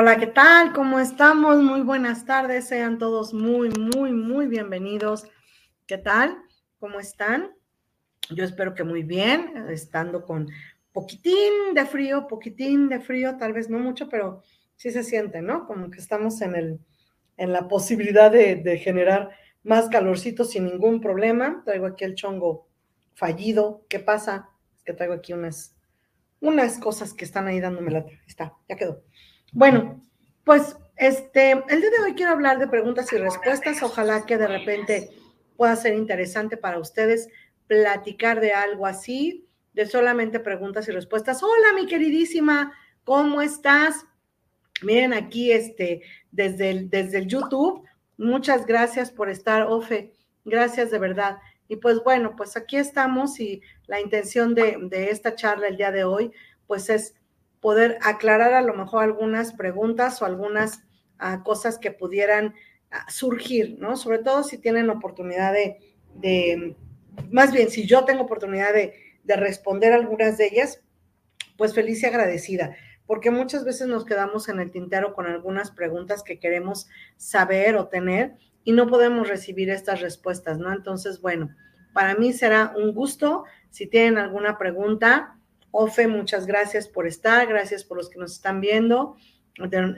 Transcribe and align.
Hola, 0.00 0.16
¿qué 0.16 0.28
tal? 0.28 0.72
¿Cómo 0.74 1.00
estamos? 1.00 1.60
Muy 1.60 1.80
buenas 1.80 2.24
tardes. 2.24 2.68
Sean 2.68 2.98
todos 2.98 3.34
muy, 3.34 3.68
muy, 3.70 4.12
muy 4.12 4.46
bienvenidos. 4.46 5.26
¿Qué 5.88 5.98
tal? 5.98 6.38
¿Cómo 6.78 7.00
están? 7.00 7.50
Yo 8.30 8.44
espero 8.44 8.74
que 8.76 8.84
muy 8.84 9.02
bien, 9.02 9.66
estando 9.68 10.24
con 10.24 10.46
poquitín 10.92 11.74
de 11.74 11.84
frío, 11.84 12.28
poquitín 12.28 12.88
de 12.88 13.00
frío, 13.00 13.38
tal 13.38 13.52
vez 13.52 13.68
no 13.68 13.80
mucho, 13.80 14.08
pero 14.08 14.44
sí 14.76 14.92
se 14.92 15.02
siente, 15.02 15.42
¿no? 15.42 15.66
Como 15.66 15.90
que 15.90 15.98
estamos 15.98 16.40
en, 16.42 16.54
el, 16.54 16.78
en 17.36 17.52
la 17.52 17.66
posibilidad 17.66 18.30
de, 18.30 18.54
de 18.54 18.78
generar 18.78 19.30
más 19.64 19.88
calorcito 19.88 20.44
sin 20.44 20.66
ningún 20.66 21.00
problema. 21.00 21.62
Traigo 21.64 21.86
aquí 21.86 22.04
el 22.04 22.14
chongo 22.14 22.68
fallido. 23.14 23.84
¿Qué 23.88 23.98
pasa? 23.98 24.48
Es 24.76 24.84
que 24.84 24.92
traigo 24.92 25.14
aquí 25.14 25.32
unas, 25.32 25.76
unas 26.40 26.78
cosas 26.78 27.12
que 27.12 27.24
están 27.24 27.48
ahí 27.48 27.58
dándome 27.58 27.90
la... 27.90 28.06
Está, 28.28 28.54
ya 28.68 28.76
quedó. 28.76 29.02
Bueno, 29.52 30.02
pues 30.44 30.76
este, 30.96 31.52
el 31.52 31.80
día 31.80 31.90
de 31.90 32.04
hoy 32.04 32.14
quiero 32.14 32.32
hablar 32.32 32.58
de 32.58 32.68
preguntas 32.68 33.12
y 33.12 33.16
respuestas. 33.16 33.82
Ojalá 33.82 34.26
que 34.26 34.36
de 34.36 34.46
repente 34.46 35.10
pueda 35.56 35.74
ser 35.76 35.94
interesante 35.94 36.56
para 36.56 36.78
ustedes 36.78 37.28
platicar 37.66 38.40
de 38.40 38.52
algo 38.52 38.86
así, 38.86 39.46
de 39.72 39.86
solamente 39.86 40.40
preguntas 40.40 40.88
y 40.88 40.92
respuestas. 40.92 41.42
Hola, 41.42 41.72
mi 41.74 41.86
queridísima, 41.86 42.72
¿cómo 43.04 43.40
estás? 43.40 44.06
Miren 44.82 45.12
aquí, 45.12 45.50
este, 45.50 46.02
desde 46.30 46.70
el, 46.70 46.90
desde 46.90 47.18
el 47.18 47.26
YouTube. 47.26 47.84
Muchas 48.16 48.66
gracias 48.66 49.10
por 49.10 49.30
estar, 49.30 49.62
Ofe. 49.62 50.12
Gracias 50.44 50.90
de 50.90 50.98
verdad. 50.98 51.38
Y 51.68 51.76
pues 51.76 52.02
bueno, 52.02 52.34
pues 52.36 52.56
aquí 52.56 52.76
estamos 52.76 53.40
y 53.40 53.62
la 53.86 54.00
intención 54.00 54.54
de, 54.54 54.78
de 54.82 55.10
esta 55.10 55.34
charla 55.34 55.68
el 55.68 55.76
día 55.76 55.90
de 55.90 56.04
hoy, 56.04 56.32
pues 56.66 56.88
es 56.90 57.14
poder 57.60 57.98
aclarar 58.02 58.54
a 58.54 58.62
lo 58.62 58.74
mejor 58.74 59.04
algunas 59.04 59.52
preguntas 59.52 60.22
o 60.22 60.24
algunas 60.24 60.82
ah, 61.18 61.42
cosas 61.42 61.78
que 61.78 61.90
pudieran 61.90 62.54
ah, 62.90 63.06
surgir, 63.08 63.76
¿no? 63.78 63.96
Sobre 63.96 64.18
todo 64.18 64.42
si 64.42 64.58
tienen 64.58 64.90
oportunidad 64.90 65.52
de, 65.52 66.76
más 67.30 67.52
bien, 67.52 67.70
si 67.70 67.86
yo 67.86 68.04
tengo 68.04 68.22
oportunidad 68.22 68.72
de 68.72 69.36
responder 69.36 69.92
algunas 69.92 70.38
de 70.38 70.46
ellas, 70.46 70.82
pues 71.58 71.74
feliz 71.74 72.02
y 72.02 72.06
agradecida, 72.06 72.76
porque 73.06 73.30
muchas 73.30 73.64
veces 73.64 73.88
nos 73.88 74.04
quedamos 74.04 74.48
en 74.48 74.60
el 74.60 74.70
tintero 74.70 75.12
con 75.12 75.26
algunas 75.26 75.70
preguntas 75.70 76.22
que 76.22 76.38
queremos 76.38 76.88
saber 77.16 77.76
o 77.76 77.88
tener 77.88 78.36
y 78.64 78.72
no 78.72 78.86
podemos 78.86 79.28
recibir 79.28 79.70
estas 79.70 80.00
respuestas, 80.00 80.58
¿no? 80.58 80.72
Entonces, 80.72 81.20
bueno, 81.20 81.50
para 81.92 82.14
mí 82.14 82.32
será 82.32 82.74
un 82.76 82.92
gusto. 82.92 83.44
Si 83.70 83.86
tienen 83.86 84.18
alguna 84.18 84.58
pregunta, 84.58 85.37
Ofe, 85.70 86.08
muchas 86.08 86.46
gracias 86.46 86.88
por 86.88 87.06
estar, 87.06 87.46
gracias 87.46 87.84
por 87.84 87.98
los 87.98 88.08
que 88.08 88.18
nos 88.18 88.32
están 88.32 88.60
viendo. 88.60 89.16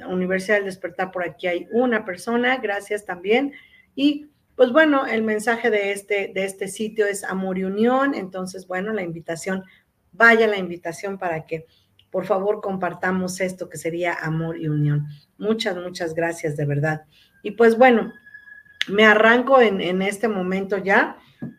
Universidad 0.09 0.57
del 0.57 0.65
Despertar, 0.65 1.11
por 1.11 1.23
aquí 1.23 1.47
hay 1.47 1.69
una 1.71 2.05
persona, 2.05 2.57
gracias 2.57 3.05
también. 3.05 3.53
Y 3.95 4.31
pues 4.57 4.73
bueno, 4.73 5.07
el 5.07 5.23
mensaje 5.23 5.71
de 5.71 5.93
este, 5.93 6.33
de 6.35 6.45
este 6.45 6.69
sitio 6.69 7.07
es 7.07 7.25
amor 7.25 7.59
y 7.59 7.65
unión, 7.65 8.15
entonces 8.15 8.67
bueno, 8.67 8.93
la 8.93 9.03
invitación, 9.03 9.65
vaya 10.13 10.47
la 10.47 10.59
invitación 10.59 11.19
para 11.19 11.47
que 11.47 11.67
por 12.11 12.27
favor 12.27 12.61
compartamos 12.61 13.41
esto 13.41 13.69
que 13.69 13.79
sería 13.79 14.15
amor 14.15 14.59
y 14.59 14.69
unión. 14.69 15.07
Muchas, 15.39 15.77
muchas 15.77 16.15
gracias 16.15 16.57
de 16.57 16.67
verdad. 16.67 17.05
Y 17.43 17.53
pues 17.53 17.79
bueno, 17.79 18.13
me 18.89 19.05
arranco 19.05 19.61
en, 19.61 19.81
en 19.81 20.03
este 20.03 20.27
momento 20.27 20.79
ya, 20.79 21.17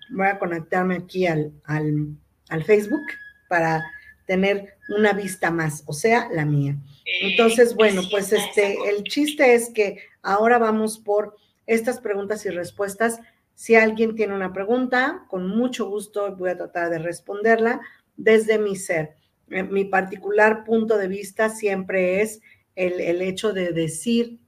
voy 0.10 0.28
a 0.28 0.38
conectarme 0.38 0.96
aquí 0.96 1.26
al, 1.26 1.54
al 1.64 2.64
Facebook 2.66 3.06
para 3.48 3.84
tener 4.32 4.78
una 4.88 5.12
vista 5.12 5.52
más, 5.52 5.84
o 5.88 5.92
sea, 5.92 6.30
la 6.32 6.46
mía. 6.46 6.78
Entonces, 7.22 7.76
bueno, 7.76 8.02
pues 8.10 8.32
este, 8.32 8.78
el 8.88 9.04
chiste 9.04 9.56
es 9.56 9.70
que 9.72 9.98
ahora 10.22 10.58
vamos 10.58 11.00
por 11.00 11.36
estas 11.68 12.00
preguntas 12.00 12.46
y 12.46 12.50
respuestas. 12.50 13.20
Si 13.56 13.76
alguien 13.76 14.16
tiene 14.16 14.34
una 14.34 14.54
pregunta, 14.54 15.26
con 15.28 15.50
mucho 15.50 15.90
gusto 15.90 16.34
voy 16.38 16.52
a 16.52 16.56
tratar 16.56 16.92
de 16.92 17.00
responderla 17.00 17.82
desde 18.16 18.58
mi 18.58 18.78
ser. 18.78 19.16
Eh, 19.50 19.64
mi 19.64 19.84
particular 19.84 20.64
punto 20.64 20.98
de 20.98 21.10
vista 21.10 21.50
siempre 21.50 22.22
es 22.22 22.40
el, 22.76 23.22
hecho 23.22 23.52
de 23.52 23.74
decir 23.74 24.40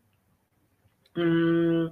mm, 1.13 1.88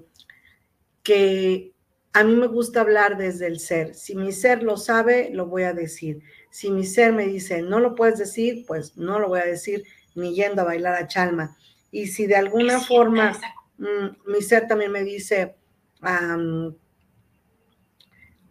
que 1.04 1.74
a 2.14 2.24
mí 2.24 2.38
me 2.38 2.48
gusta 2.48 2.80
hablar 2.80 3.18
desde 3.18 3.48
el 3.48 3.60
ser. 3.60 3.96
Si 3.96 4.16
mi 4.16 4.32
ser 4.32 4.64
lo 4.64 4.78
sabe, 4.78 5.30
lo 5.34 5.48
voy 5.48 5.64
a 5.64 5.74
decir. 5.74 6.24
Si 6.52 6.70
mi 6.70 6.86
ser 6.86 7.14
me 7.14 7.26
dice, 7.26 7.62
no 7.62 7.80
lo 7.80 7.96
puedes 7.96 8.20
decir, 8.20 8.66
pues 8.68 8.98
no 8.98 9.20
lo 9.20 9.30
voy 9.30 9.40
a 9.40 9.46
decir 9.46 9.84
ni 10.16 10.36
yendo 10.36 10.62
a 10.62 10.66
bailar 10.66 10.96
a 10.96 11.08
Chalma. 11.08 11.58
Y 11.92 12.08
si 12.08 12.28
de 12.28 12.36
alguna 12.36 12.80
forma 12.80 13.32
mm, 13.78 14.30
mi 14.32 14.42
ser 14.42 14.68
también 14.68 14.92
me 14.92 15.04
dice, 15.04 15.56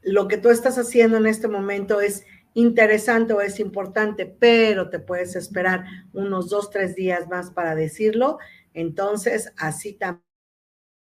lo 0.03 0.29
que 0.29 0.39
tú 0.39 0.49
estás 0.49 0.79
haciendo 0.79 1.19
en 1.19 1.27
este 1.27 1.47
momento 1.47 2.01
es 2.01 2.25
interesante 2.55 3.33
o 3.33 3.41
es 3.41 3.61
importante, 3.61 4.27
pero 4.27 4.91
te 4.91 4.99
puedes 4.99 5.37
esperar 5.37 5.85
unos 6.13 6.49
dos, 6.49 6.71
tres 6.71 6.95
días 6.95 7.29
más 7.29 7.51
para 7.51 7.75
decirlo, 7.75 8.39
entonces 8.75 9.53
así 9.57 9.99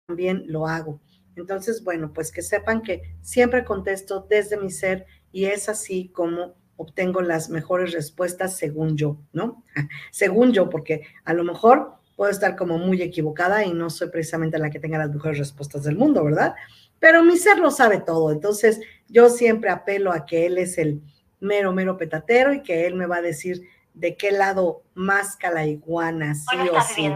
también 0.09 0.45
lo 0.47 0.67
hago. 0.69 1.01
Entonces, 1.37 1.83
bueno, 1.83 2.13
pues 2.13 2.31
que 2.31 2.43
sepan 2.43 2.83
que 2.83 3.17
siempre 3.23 3.65
contesto 3.65 4.27
desde 4.29 4.59
mi 4.59 4.71
ser 4.71 5.07
y 5.33 5.47
es 5.47 5.69
así 5.69 6.11
como 6.11 6.55
obtengo 6.83 7.23
las 7.23 7.49
mejores 7.49 7.93
respuestas 7.93 8.57
según 8.57 8.97
yo, 8.97 9.19
¿no? 9.33 9.65
según 10.11 10.53
yo, 10.53 10.69
porque 10.69 11.03
a 11.25 11.33
lo 11.33 11.45
mejor 11.45 11.95
puedo 12.17 12.31
estar 12.31 12.57
como 12.57 12.79
muy 12.79 13.01
equivocada 13.03 13.65
y 13.65 13.73
no 13.73 13.91
soy 13.91 14.09
precisamente 14.09 14.59
la 14.59 14.71
que 14.71 14.81
tenga 14.81 14.99
las 14.99 15.11
mejores 15.11 15.39
respuestas 15.39 15.85
del 15.85 15.97
mundo, 15.97 16.25
¿verdad? 16.25 16.55
Pero 16.99 17.25
mi 17.25 17.37
ser 17.37 17.59
lo 17.59 17.71
sabe 17.71 17.99
todo, 17.99 18.31
entonces 18.31 18.81
yo 19.09 19.29
siempre 19.29 19.71
apelo 19.71 20.13
a 20.13 20.27
que 20.27 20.47
él 20.47 20.59
es 20.59 20.79
el 20.79 21.01
mero, 21.41 21.73
mero 21.73 21.97
petatero 21.97 22.53
y 22.53 22.63
que 22.63 22.87
él 22.87 22.95
me 22.95 23.07
va 23.07 23.17
a 23.17 23.23
decir 23.23 23.63
de 23.95 24.17
qué 24.17 24.31
lado 24.31 24.83
más 24.95 25.37
la 25.43 25.67
iguana, 25.67 26.35
sí 26.35 26.57
o 26.73 26.81
sí. 26.81 27.13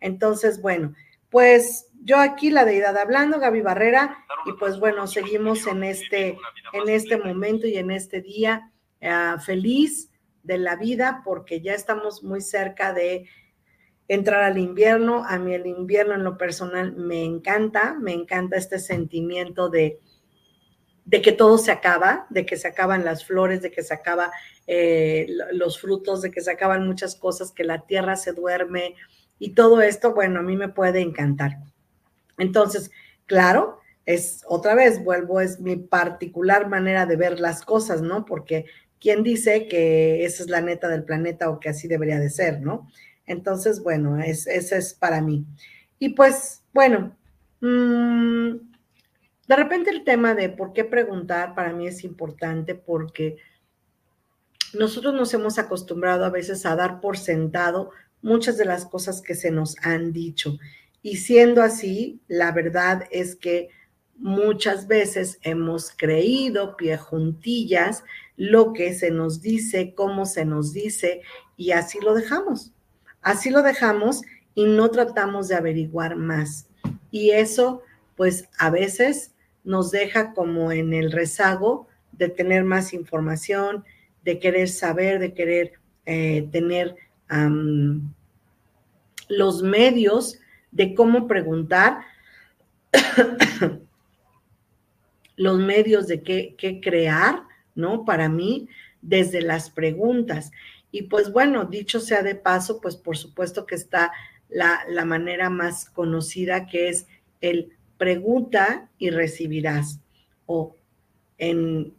Entonces, 0.00 0.60
bueno, 0.62 0.94
pues 1.30 1.88
yo 2.04 2.18
aquí 2.18 2.50
la 2.50 2.64
deidad 2.64 2.96
hablando, 2.96 3.40
Gaby 3.40 3.62
Barrera, 3.62 4.24
y 4.46 4.52
pues 4.52 4.78
bueno, 4.78 5.06
seguimos 5.06 5.66
en 5.66 5.82
este, 5.82 6.38
en 6.72 6.88
este 6.88 7.16
momento 7.16 7.66
y 7.66 7.76
en 7.76 7.90
este 7.90 8.20
día 8.20 8.70
eh, 9.00 9.34
feliz 9.44 10.10
de 10.42 10.58
la 10.58 10.76
vida 10.76 11.22
porque 11.24 11.60
ya 11.60 11.74
estamos 11.74 12.22
muy 12.22 12.40
cerca 12.40 12.92
de 12.92 13.26
entrar 14.08 14.42
al 14.42 14.58
invierno. 14.58 15.24
A 15.26 15.38
mí 15.38 15.54
el 15.54 15.66
invierno 15.66 16.14
en 16.14 16.24
lo 16.24 16.36
personal 16.36 16.94
me 16.96 17.24
encanta, 17.24 17.96
me 17.98 18.12
encanta 18.12 18.56
este 18.56 18.78
sentimiento 18.78 19.68
de, 19.68 20.00
de 21.04 21.22
que 21.22 21.32
todo 21.32 21.58
se 21.58 21.72
acaba, 21.72 22.26
de 22.30 22.46
que 22.46 22.56
se 22.56 22.68
acaban 22.68 23.04
las 23.04 23.24
flores, 23.24 23.62
de 23.62 23.70
que 23.70 23.82
se 23.82 23.94
acaban 23.94 24.30
eh, 24.66 25.26
los 25.52 25.80
frutos, 25.80 26.22
de 26.22 26.30
que 26.30 26.40
se 26.40 26.50
acaban 26.50 26.86
muchas 26.86 27.16
cosas, 27.16 27.52
que 27.52 27.64
la 27.64 27.86
tierra 27.86 28.16
se 28.16 28.32
duerme 28.32 28.94
y 29.38 29.54
todo 29.54 29.82
esto, 29.82 30.14
bueno, 30.14 30.40
a 30.40 30.42
mí 30.42 30.56
me 30.56 30.68
puede 30.68 31.00
encantar. 31.00 31.58
Entonces, 32.38 32.90
claro, 33.26 33.80
es 34.06 34.42
otra 34.46 34.74
vez, 34.74 35.02
vuelvo, 35.02 35.40
es 35.40 35.60
mi 35.60 35.76
particular 35.76 36.68
manera 36.68 37.06
de 37.06 37.16
ver 37.16 37.40
las 37.40 37.62
cosas, 37.62 38.02
¿no? 38.02 38.24
Porque 38.24 38.66
¿quién 39.04 39.22
dice 39.22 39.68
que 39.68 40.24
esa 40.24 40.42
es 40.42 40.48
la 40.48 40.62
neta 40.62 40.88
del 40.88 41.04
planeta 41.04 41.50
o 41.50 41.60
que 41.60 41.68
así 41.68 41.88
debería 41.88 42.18
de 42.18 42.30
ser, 42.30 42.62
¿no? 42.62 42.88
Entonces, 43.26 43.82
bueno, 43.82 44.18
es, 44.18 44.46
ese 44.46 44.78
es 44.78 44.94
para 44.94 45.20
mí. 45.20 45.44
Y 45.98 46.14
pues, 46.14 46.62
bueno, 46.72 47.14
mmm, 47.60 48.52
de 49.46 49.56
repente 49.56 49.90
el 49.90 50.04
tema 50.04 50.34
de 50.34 50.48
por 50.48 50.72
qué 50.72 50.84
preguntar 50.84 51.54
para 51.54 51.74
mí 51.74 51.86
es 51.86 52.02
importante 52.02 52.74
porque 52.74 53.36
nosotros 54.72 55.12
nos 55.12 55.34
hemos 55.34 55.58
acostumbrado 55.58 56.24
a 56.24 56.30
veces 56.30 56.64
a 56.64 56.74
dar 56.74 57.02
por 57.02 57.18
sentado 57.18 57.90
muchas 58.22 58.56
de 58.56 58.64
las 58.64 58.86
cosas 58.86 59.20
que 59.20 59.34
se 59.34 59.50
nos 59.50 59.76
han 59.82 60.14
dicho. 60.14 60.56
Y 61.02 61.18
siendo 61.18 61.62
así, 61.62 62.22
la 62.26 62.52
verdad 62.52 63.04
es 63.10 63.36
que 63.36 63.68
muchas 64.16 64.86
veces 64.86 65.38
hemos 65.42 65.90
creído 65.90 66.76
pie 66.76 66.96
juntillas 66.96 68.04
lo 68.36 68.72
que 68.72 68.94
se 68.94 69.10
nos 69.10 69.40
dice, 69.40 69.94
cómo 69.94 70.26
se 70.26 70.44
nos 70.44 70.72
dice, 70.72 71.22
y 71.56 71.72
así 71.72 72.00
lo 72.00 72.14
dejamos. 72.14 72.72
Así 73.20 73.50
lo 73.50 73.62
dejamos 73.62 74.22
y 74.54 74.64
no 74.64 74.90
tratamos 74.90 75.48
de 75.48 75.56
averiguar 75.56 76.16
más. 76.16 76.68
Y 77.10 77.30
eso, 77.30 77.82
pues 78.16 78.48
a 78.58 78.70
veces 78.70 79.34
nos 79.64 79.90
deja 79.90 80.34
como 80.34 80.72
en 80.72 80.92
el 80.92 81.10
rezago 81.10 81.88
de 82.12 82.28
tener 82.28 82.64
más 82.64 82.92
información, 82.92 83.84
de 84.24 84.38
querer 84.38 84.68
saber, 84.68 85.18
de 85.18 85.32
querer 85.34 85.72
eh, 86.06 86.48
tener 86.52 86.96
los 89.28 89.62
medios 89.62 90.38
de 90.70 90.94
cómo 90.94 91.26
preguntar, 91.26 92.00
los 95.36 95.58
medios 95.58 96.06
de 96.06 96.22
qué, 96.22 96.54
qué 96.56 96.80
crear, 96.80 97.42
¿no? 97.74 98.04
Para 98.04 98.28
mí, 98.28 98.68
desde 99.02 99.42
las 99.42 99.70
preguntas. 99.70 100.52
Y 100.90 101.02
pues 101.02 101.32
bueno, 101.32 101.64
dicho 101.64 102.00
sea 102.00 102.22
de 102.22 102.34
paso, 102.34 102.80
pues 102.80 102.96
por 102.96 103.16
supuesto 103.16 103.66
que 103.66 103.74
está 103.74 104.12
la, 104.48 104.84
la 104.88 105.04
manera 105.04 105.50
más 105.50 105.90
conocida 105.90 106.66
que 106.66 106.88
es 106.88 107.06
el 107.40 107.72
pregunta 107.98 108.88
y 108.98 109.10
recibirás. 109.10 110.00
O 110.46 110.76
en 111.38 111.92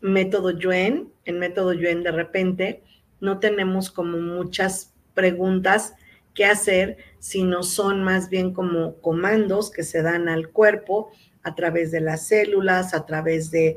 método 0.00 0.50
Yuen, 0.50 1.10
en 1.24 1.38
método 1.38 1.72
Yuen 1.72 2.02
de 2.02 2.12
repente, 2.12 2.82
no 3.20 3.38
tenemos 3.38 3.90
como 3.90 4.18
muchas 4.18 4.92
preguntas 5.14 5.94
que 6.34 6.44
hacer, 6.44 6.96
sino 7.18 7.62
son 7.62 8.02
más 8.02 8.28
bien 8.28 8.52
como 8.52 8.96
comandos 9.00 9.70
que 9.70 9.82
se 9.82 10.02
dan 10.02 10.28
al 10.28 10.48
cuerpo 10.50 11.10
a 11.42 11.54
través 11.54 11.90
de 11.90 12.00
las 12.00 12.26
células, 12.26 12.94
a 12.94 13.04
través 13.06 13.50
de, 13.50 13.76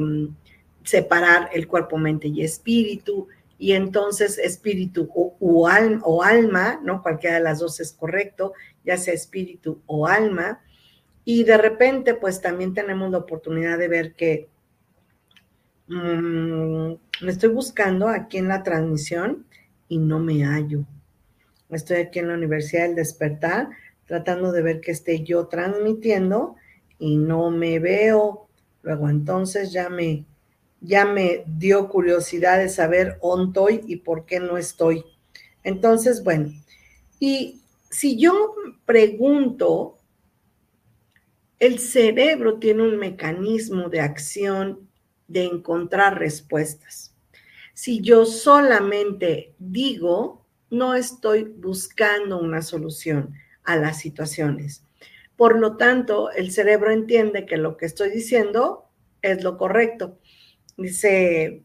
mm, 0.00 0.34
separar 0.84 1.50
el 1.52 1.68
cuerpo, 1.68 1.98
mente 1.98 2.28
y 2.28 2.42
espíritu. 2.42 3.28
Y 3.58 3.72
entonces 3.72 4.38
espíritu 4.38 5.08
o, 5.14 5.36
o 5.40 6.22
alma, 6.22 6.80
¿no? 6.82 7.02
Cualquiera 7.02 7.36
de 7.36 7.42
las 7.42 7.58
dos 7.58 7.80
es 7.80 7.92
correcto, 7.92 8.52
ya 8.84 8.96
sea 8.96 9.14
espíritu 9.14 9.82
o 9.86 10.06
alma, 10.06 10.60
y 11.30 11.44
de 11.44 11.58
repente, 11.58 12.14
pues 12.14 12.40
también 12.40 12.72
tenemos 12.72 13.10
la 13.10 13.18
oportunidad 13.18 13.76
de 13.76 13.86
ver 13.86 14.14
que 14.14 14.48
mm, 15.88 16.92
me 17.20 17.30
estoy 17.30 17.50
buscando 17.50 18.08
aquí 18.08 18.38
en 18.38 18.48
la 18.48 18.62
transmisión 18.62 19.44
y 19.90 19.98
no 19.98 20.20
me 20.20 20.42
hallo. 20.46 20.86
Estoy 21.70 21.98
aquí 21.98 22.18
en 22.18 22.28
la 22.28 22.34
Universidad 22.34 22.84
del 22.86 22.94
Despertar 22.96 23.68
tratando 24.06 24.52
de 24.52 24.62
ver 24.62 24.80
que 24.80 24.90
esté 24.90 25.22
yo 25.22 25.48
transmitiendo 25.48 26.56
y 26.98 27.16
no 27.18 27.50
me 27.50 27.78
veo. 27.78 28.48
Luego 28.82 29.08
entonces 29.08 29.70
ya 29.70 29.90
me, 29.90 30.24
ya 30.80 31.04
me 31.04 31.44
dio 31.46 31.88
curiosidad 31.88 32.58
de 32.58 32.70
saber 32.70 33.18
dónde 33.22 33.48
estoy 33.48 33.84
y 33.86 33.96
por 33.96 34.24
qué 34.24 34.40
no 34.40 34.56
estoy. 34.56 35.04
Entonces, 35.62 36.24
bueno, 36.24 36.52
y 37.20 37.60
si 37.90 38.18
yo 38.18 38.54
pregunto 38.86 39.98
el 41.58 41.80
cerebro 41.80 42.58
tiene 42.58 42.84
un 42.84 42.98
mecanismo 42.98 43.88
de 43.88 44.00
acción 44.00 44.88
de 45.26 45.44
encontrar 45.44 46.18
respuestas. 46.18 47.14
Si 47.74 48.00
yo 48.00 48.24
solamente 48.24 49.54
digo, 49.58 50.44
no 50.70 50.94
estoy 50.94 51.44
buscando 51.44 52.38
una 52.38 52.62
solución 52.62 53.34
a 53.64 53.76
las 53.76 53.98
situaciones. 53.98 54.84
Por 55.36 55.58
lo 55.58 55.76
tanto, 55.76 56.30
el 56.32 56.50
cerebro 56.50 56.90
entiende 56.90 57.46
que 57.46 57.56
lo 57.56 57.76
que 57.76 57.86
estoy 57.86 58.10
diciendo 58.10 58.90
es 59.22 59.44
lo 59.44 59.56
correcto. 59.56 60.18
Dice 60.76 61.64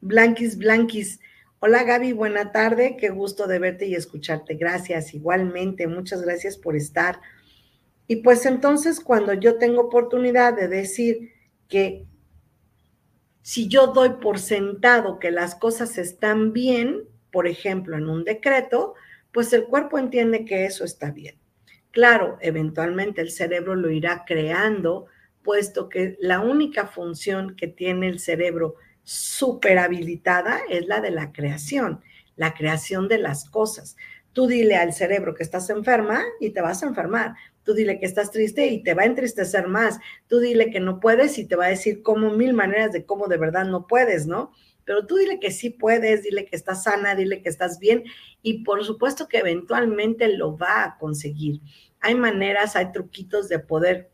Blanquis 0.00 0.58
Blanquis. 0.58 1.20
Hola 1.60 1.82
Gaby, 1.84 2.12
buena 2.12 2.52
tarde, 2.52 2.96
qué 2.98 3.08
gusto 3.08 3.46
de 3.46 3.58
verte 3.58 3.86
y 3.86 3.94
escucharte. 3.94 4.54
Gracias, 4.54 5.14
igualmente, 5.14 5.86
muchas 5.86 6.20
gracias 6.20 6.58
por 6.58 6.76
estar. 6.76 7.20
Y 8.06 8.16
pues 8.16 8.44
entonces 8.44 9.00
cuando 9.00 9.32
yo 9.32 9.56
tengo 9.56 9.80
oportunidad 9.82 10.54
de 10.54 10.68
decir 10.68 11.30
que 11.68 12.06
si 13.40 13.68
yo 13.68 13.88
doy 13.88 14.10
por 14.20 14.38
sentado 14.38 15.18
que 15.18 15.30
las 15.30 15.54
cosas 15.54 15.96
están 15.96 16.52
bien, 16.52 17.04
por 17.34 17.48
ejemplo, 17.48 17.96
en 17.96 18.08
un 18.08 18.22
decreto, 18.22 18.94
pues 19.32 19.52
el 19.52 19.64
cuerpo 19.64 19.98
entiende 19.98 20.44
que 20.44 20.66
eso 20.66 20.84
está 20.84 21.10
bien. 21.10 21.34
Claro, 21.90 22.38
eventualmente 22.40 23.22
el 23.22 23.32
cerebro 23.32 23.74
lo 23.74 23.90
irá 23.90 24.24
creando, 24.24 25.06
puesto 25.42 25.88
que 25.88 26.16
la 26.20 26.38
única 26.38 26.86
función 26.86 27.56
que 27.56 27.66
tiene 27.66 28.06
el 28.06 28.20
cerebro 28.20 28.76
súper 29.02 29.78
habilitada 29.78 30.60
es 30.70 30.86
la 30.86 31.00
de 31.00 31.10
la 31.10 31.32
creación, 31.32 32.02
la 32.36 32.54
creación 32.54 33.08
de 33.08 33.18
las 33.18 33.50
cosas. 33.50 33.96
Tú 34.32 34.46
dile 34.46 34.76
al 34.76 34.92
cerebro 34.92 35.34
que 35.34 35.42
estás 35.42 35.68
enferma 35.70 36.22
y 36.38 36.50
te 36.50 36.60
vas 36.60 36.84
a 36.84 36.86
enfermar. 36.86 37.34
Tú 37.64 37.74
dile 37.74 37.98
que 37.98 38.06
estás 38.06 38.30
triste 38.30 38.68
y 38.68 38.84
te 38.84 38.94
va 38.94 39.02
a 39.02 39.06
entristecer 39.06 39.66
más. 39.66 39.98
Tú 40.28 40.38
dile 40.38 40.70
que 40.70 40.78
no 40.78 41.00
puedes 41.00 41.36
y 41.38 41.46
te 41.46 41.56
va 41.56 41.64
a 41.64 41.70
decir 41.70 42.00
como 42.00 42.30
mil 42.30 42.54
maneras 42.54 42.92
de 42.92 43.04
cómo 43.04 43.26
de 43.26 43.38
verdad 43.38 43.64
no 43.64 43.88
puedes, 43.88 44.28
¿no? 44.28 44.52
Pero 44.84 45.06
tú 45.06 45.16
dile 45.16 45.40
que 45.40 45.50
sí 45.50 45.70
puedes, 45.70 46.22
dile 46.22 46.44
que 46.44 46.56
estás 46.56 46.84
sana, 46.84 47.14
dile 47.14 47.42
que 47.42 47.48
estás 47.48 47.78
bien 47.78 48.04
y 48.42 48.64
por 48.64 48.84
supuesto 48.84 49.28
que 49.28 49.38
eventualmente 49.38 50.28
lo 50.28 50.56
va 50.56 50.84
a 50.84 50.98
conseguir. 50.98 51.60
Hay 52.00 52.14
maneras, 52.14 52.76
hay 52.76 52.92
truquitos 52.92 53.48
de 53.48 53.58
poder 53.58 54.10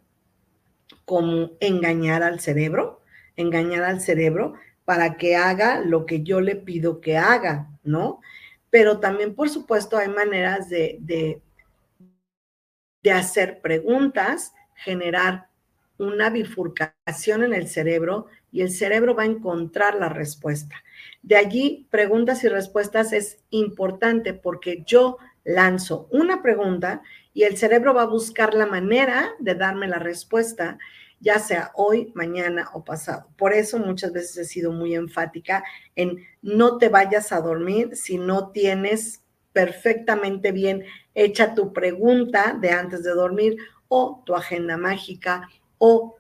como 1.05 1.53
engañar 1.61 2.23
al 2.23 2.41
cerebro, 2.41 3.03
engañar 3.37 3.83
al 3.83 4.01
cerebro 4.01 4.55
para 4.85 5.17
que 5.17 5.37
haga 5.37 5.81
lo 5.81 6.07
que 6.07 6.23
yo 6.23 6.41
le 6.41 6.57
pido 6.57 7.01
que 7.01 7.17
haga, 7.17 7.69
¿no? 7.83 8.21
Pero 8.71 9.01
también, 9.01 9.35
por 9.35 9.51
supuesto, 9.51 9.97
hay 9.97 10.09
maneras 10.09 10.69
de, 10.69 10.99
de 11.01 11.43
de 13.03 13.13
hacer 13.13 13.61
preguntas, 13.61 14.53
generar 14.75 15.49
una 16.01 16.31
bifurcación 16.31 17.45
en 17.45 17.53
el 17.53 17.69
cerebro 17.69 18.27
y 18.51 18.63
el 18.63 18.71
cerebro 18.71 19.15
va 19.15 19.25
a 19.25 19.27
encontrar 19.27 19.97
la 19.97 20.09
respuesta. 20.09 20.83
De 21.23 21.37
allí, 21.37 21.87
preguntas 21.91 22.43
y 22.43 22.49
respuestas 22.49 23.13
es 23.13 23.39
importante 23.51 24.33
porque 24.33 24.83
yo 24.87 25.19
lanzo 25.45 26.09
una 26.11 26.43
pregunta 26.43 27.03
y 27.35 27.43
el 27.43 27.57
cerebro 27.57 27.95
va 27.95 28.03
a 28.03 28.07
buscar 28.07 28.55
la 28.55 28.67
manera 28.67 29.31
de 29.39 29.55
darme 29.55 29.89
la 29.89 29.99
respuesta 29.99 30.79
ya 31.23 31.39
sea 31.39 31.71
hoy, 31.75 32.11
mañana 32.15 32.71
o 32.73 32.83
pasado. 32.83 33.29
Por 33.37 33.53
eso 33.53 33.79
muchas 33.79 34.11
veces 34.13 34.39
he 34.39 34.45
sido 34.45 34.73
muy 34.73 34.95
enfática 34.95 35.63
en 35.95 36.17
no 36.41 36.79
te 36.79 36.89
vayas 36.89 37.31
a 37.31 37.43
dormir 37.43 37.95
si 37.95 38.17
no 38.17 38.53
tienes 38.53 39.23
perfectamente 39.53 40.51
bien 40.51 40.85
hecha 41.15 41.55
tu 41.55 41.75
pregunta 41.75 42.57
de 42.59 42.71
antes 42.71 43.03
de 43.03 43.11
dormir 43.11 43.59
o 43.89 44.23
tu 44.25 44.35
agenda 44.35 44.79
mágica 44.79 45.49
o 45.81 46.17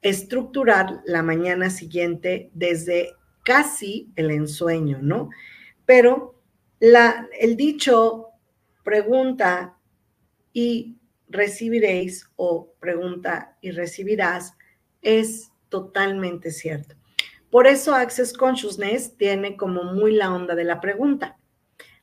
estructurar 0.00 1.02
la 1.04 1.22
mañana 1.22 1.68
siguiente 1.68 2.50
desde 2.54 3.14
casi 3.44 4.10
el 4.16 4.30
ensueño, 4.30 4.98
¿no? 5.02 5.28
Pero 5.84 6.40
la, 6.80 7.28
el 7.38 7.56
dicho 7.56 8.28
pregunta 8.82 9.76
y 10.52 10.96
recibiréis 11.28 12.30
o 12.36 12.72
pregunta 12.80 13.56
y 13.60 13.72
recibirás 13.72 14.54
es 15.02 15.50
totalmente 15.68 16.50
cierto. 16.50 16.94
Por 17.50 17.66
eso 17.66 17.94
Access 17.94 18.32
Consciousness 18.32 19.16
tiene 19.16 19.56
como 19.56 19.84
muy 19.84 20.14
la 20.14 20.34
onda 20.34 20.54
de 20.54 20.64
la 20.64 20.80
pregunta, 20.80 21.38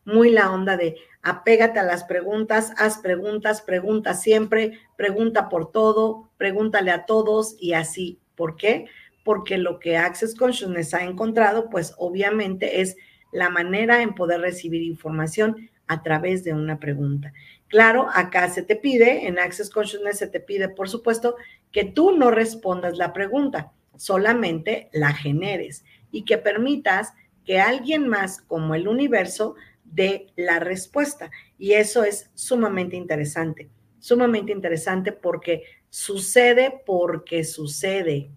muy 0.05 0.29
la 0.29 0.51
onda 0.51 0.77
de 0.77 0.95
apégate 1.23 1.79
a 1.79 1.83
las 1.83 2.03
preguntas, 2.03 2.71
haz 2.77 2.97
preguntas, 2.97 3.61
pregunta 3.61 4.13
siempre, 4.13 4.79
pregunta 4.95 5.49
por 5.49 5.71
todo, 5.71 6.29
pregúntale 6.37 6.91
a 6.91 7.05
todos 7.05 7.55
y 7.59 7.73
así. 7.73 8.19
¿Por 8.35 8.55
qué? 8.55 8.87
Porque 9.23 9.57
lo 9.57 9.79
que 9.79 9.97
Access 9.97 10.35
Consciousness 10.35 10.93
ha 10.93 11.03
encontrado, 11.03 11.69
pues 11.69 11.93
obviamente 11.97 12.81
es 12.81 12.97
la 13.31 13.49
manera 13.49 14.01
en 14.01 14.15
poder 14.15 14.41
recibir 14.41 14.81
información 14.81 15.69
a 15.87 16.01
través 16.03 16.43
de 16.43 16.53
una 16.53 16.79
pregunta. 16.79 17.33
Claro, 17.67 18.07
acá 18.13 18.49
se 18.49 18.63
te 18.63 18.75
pide, 18.75 19.27
en 19.27 19.39
Access 19.39 19.69
Consciousness 19.69 20.17
se 20.17 20.27
te 20.27 20.39
pide, 20.39 20.69
por 20.69 20.89
supuesto, 20.89 21.35
que 21.71 21.85
tú 21.85 22.11
no 22.11 22.31
respondas 22.31 22.97
la 22.97 23.13
pregunta, 23.13 23.71
solamente 23.95 24.89
la 24.91 25.13
generes 25.13 25.85
y 26.11 26.25
que 26.25 26.37
permitas 26.37 27.13
que 27.45 27.59
alguien 27.59 28.07
más 28.07 28.41
como 28.41 28.75
el 28.75 28.87
universo 28.87 29.55
dé 29.91 30.27
la 30.35 30.59
respuesta. 30.59 31.31
Y 31.57 31.73
eso 31.73 32.03
es 32.03 32.29
sumamente 32.33 32.95
interesante, 32.95 33.69
sumamente 33.99 34.51
interesante 34.51 35.11
porque 35.11 35.63
sucede 35.89 36.81
porque 36.85 37.43
sucede. 37.43 38.31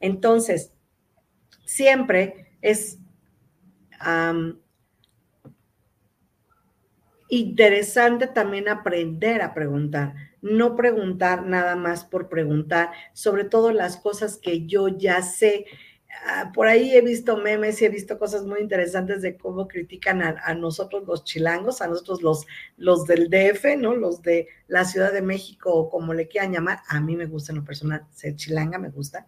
Entonces, 0.00 0.72
siempre 1.64 2.48
es 2.62 2.98
interesante 7.28 8.26
también 8.26 8.68
aprender 8.68 9.42
a 9.42 9.52
preguntar, 9.54 10.14
no 10.42 10.76
preguntar 10.76 11.44
nada 11.44 11.74
más 11.76 12.04
por 12.04 12.28
preguntar, 12.28 12.90
sobre 13.12 13.44
todo 13.44 13.72
las 13.72 13.96
cosas 13.96 14.36
que 14.36 14.66
yo 14.66 14.88
ya 14.88 15.22
sé. 15.22 15.66
Ah, 16.24 16.50
por 16.54 16.68
ahí 16.68 16.94
he 16.94 17.00
visto 17.00 17.36
memes 17.36 17.80
y 17.80 17.84
he 17.84 17.88
visto 17.88 18.18
cosas 18.18 18.44
muy 18.44 18.60
interesantes 18.60 19.22
de 19.22 19.36
cómo 19.36 19.68
critican 19.68 20.22
a, 20.22 20.54
nosotros 20.54 21.06
los 21.06 21.24
chilangos, 21.24 21.82
a 21.82 21.88
nosotros 21.88 22.22
los, 22.22 22.46
los 22.76 23.06
del 23.06 23.28
DF, 23.28 23.76
¿no? 23.78 23.94
Los 23.94 24.22
de 24.22 24.48
la 24.68 24.84
Ciudad 24.84 25.12
de 25.12 25.22
México 25.22 25.72
o 25.72 25.90
como 25.90 26.14
le 26.14 26.28
quieran 26.28 26.52
llamar. 26.52 26.80
A 26.88 27.00
mí 27.00 27.16
me 27.16 27.26
gusta 27.26 27.52
en 27.52 27.58
lo 27.58 27.64
personal 27.64 28.04
ser 28.12 28.36
chilanga, 28.36 28.78
me 28.78 28.90
gusta. 28.90 29.26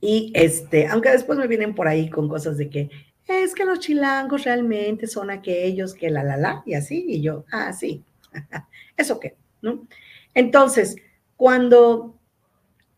Y 0.00 0.32
este, 0.34 0.86
aunque 0.86 1.10
después 1.10 1.38
me 1.38 1.46
vienen 1.46 1.74
por 1.74 1.88
ahí 1.88 2.08
con 2.10 2.28
cosas 2.28 2.56
de 2.56 2.68
que 2.68 2.90
es 3.28 3.54
que 3.54 3.64
los 3.64 3.80
chilangos 3.80 4.44
realmente 4.44 5.06
son 5.06 5.30
aquellos 5.30 5.94
que 5.94 6.10
la, 6.10 6.24
la, 6.24 6.36
la, 6.36 6.62
y 6.64 6.74
así, 6.74 7.04
y 7.06 7.20
yo, 7.20 7.44
ah, 7.52 7.72
sí, 7.72 8.02
eso 8.96 9.20
qué, 9.20 9.36
¿no? 9.60 9.86
Entonces, 10.34 10.96
cuando, 11.36 12.17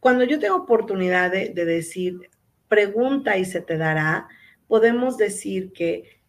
cuando 0.00 0.25
yo 0.25 0.38
tengo 0.38 0.57
oportunidad 0.57 1.30
de, 1.30 1.50
de 1.50 1.64
decir, 1.64 2.30
pregunta 2.69 3.37
y 3.37 3.45
se 3.45 3.61
te 3.61 3.76
dará, 3.76 4.28
podemos 4.66 5.16
decir 5.16 5.73
que 5.73 6.21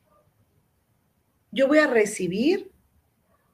yo 1.51 1.67
voy 1.67 1.79
a 1.79 1.87
recibir 1.87 2.71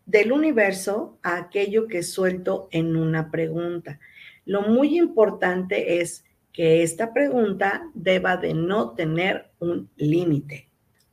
del 0.05 0.31
universo 0.31 1.19
a 1.21 1.38
aquello 1.38 1.88
que 1.88 2.01
suelto 2.01 2.69
en 2.71 2.95
una 2.95 3.29
pregunta. 3.29 4.00
Lo 4.45 4.62
muy 4.62 4.97
importante 4.97 6.00
es 6.00 6.24
que 6.53 6.81
esta 6.81 7.13
pregunta 7.13 7.83
deba 7.93 8.38
de 8.38 8.53
no 8.53 8.91
tener 8.95 9.51
un 9.59 9.89
límite, 9.97 10.69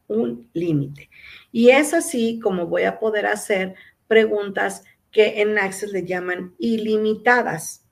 un 0.06 0.48
límite. 0.54 1.10
Y 1.50 1.70
es 1.70 1.92
así 1.92 2.38
como 2.38 2.66
voy 2.66 2.84
a 2.84 2.98
poder 3.00 3.26
hacer 3.26 3.74
preguntas 4.06 4.84
que 5.10 5.42
en 5.42 5.58
Access 5.58 5.92
le 5.92 6.04
llaman 6.04 6.54
ilimitadas. 6.58 7.84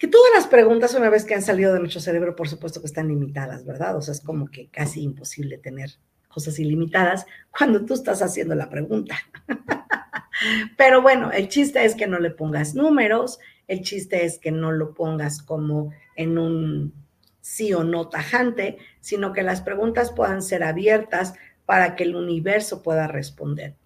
Que 0.00 0.08
todas 0.08 0.32
las 0.34 0.46
preguntas, 0.46 0.94
una 0.94 1.10
vez 1.10 1.26
que 1.26 1.34
han 1.34 1.42
salido 1.42 1.74
de 1.74 1.78
nuestro 1.78 2.00
cerebro, 2.00 2.34
por 2.34 2.48
supuesto 2.48 2.80
que 2.80 2.86
están 2.86 3.08
limitadas, 3.08 3.66
¿verdad? 3.66 3.98
O 3.98 4.00
sea, 4.00 4.12
es 4.12 4.22
como 4.22 4.50
que 4.50 4.68
casi 4.68 5.02
imposible 5.02 5.58
tener 5.58 5.90
cosas 6.26 6.58
ilimitadas 6.58 7.26
cuando 7.50 7.84
tú 7.84 7.92
estás 7.92 8.22
haciendo 8.22 8.54
la 8.54 8.70
pregunta. 8.70 9.16
Pero 10.78 11.02
bueno, 11.02 11.30
el 11.32 11.50
chiste 11.50 11.84
es 11.84 11.94
que 11.94 12.06
no 12.06 12.18
le 12.18 12.30
pongas 12.30 12.74
números, 12.74 13.40
el 13.68 13.82
chiste 13.82 14.24
es 14.24 14.38
que 14.38 14.50
no 14.50 14.72
lo 14.72 14.94
pongas 14.94 15.42
como 15.42 15.92
en 16.16 16.38
un 16.38 16.94
sí 17.42 17.74
o 17.74 17.84
no 17.84 18.08
tajante, 18.08 18.78
sino 19.00 19.34
que 19.34 19.42
las 19.42 19.60
preguntas 19.60 20.12
puedan 20.12 20.40
ser 20.40 20.62
abiertas 20.62 21.34
para 21.66 21.94
que 21.94 22.04
el 22.04 22.16
universo 22.16 22.82
pueda 22.82 23.06
responder. 23.06 23.76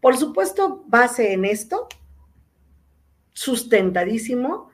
Por 0.00 0.16
supuesto, 0.16 0.84
base 0.86 1.32
en 1.32 1.44
esto, 1.44 1.88
sustentadísimo 3.32 4.70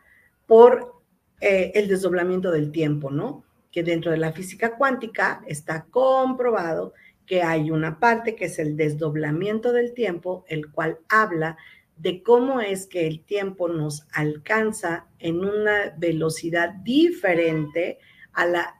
por 0.52 1.00
eh, 1.40 1.72
el 1.74 1.88
desdoblamiento 1.88 2.50
del 2.50 2.72
tiempo, 2.72 3.10
¿no? 3.10 3.42
Que 3.70 3.82
dentro 3.82 4.10
de 4.10 4.18
la 4.18 4.32
física 4.32 4.76
cuántica 4.76 5.42
está 5.46 5.86
comprobado 5.86 6.92
que 7.24 7.42
hay 7.42 7.70
una 7.70 7.98
parte 7.98 8.36
que 8.36 8.44
es 8.44 8.58
el 8.58 8.76
desdoblamiento 8.76 9.72
del 9.72 9.94
tiempo, 9.94 10.44
el 10.48 10.70
cual 10.70 10.98
habla 11.08 11.56
de 11.96 12.22
cómo 12.22 12.60
es 12.60 12.86
que 12.86 13.06
el 13.06 13.24
tiempo 13.24 13.66
nos 13.68 14.06
alcanza 14.12 15.06
en 15.18 15.42
una 15.42 15.94
velocidad 15.96 16.74
diferente 16.82 17.98
a 18.34 18.44
la 18.44 18.74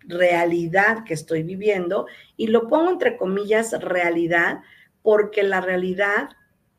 realidad 0.00 1.04
que 1.04 1.12
estoy 1.12 1.42
viviendo. 1.42 2.06
Y 2.38 2.46
lo 2.46 2.66
pongo 2.66 2.92
entre 2.92 3.18
comillas 3.18 3.78
realidad 3.78 4.60
porque 5.02 5.42
la 5.42 5.60
realidad 5.60 6.30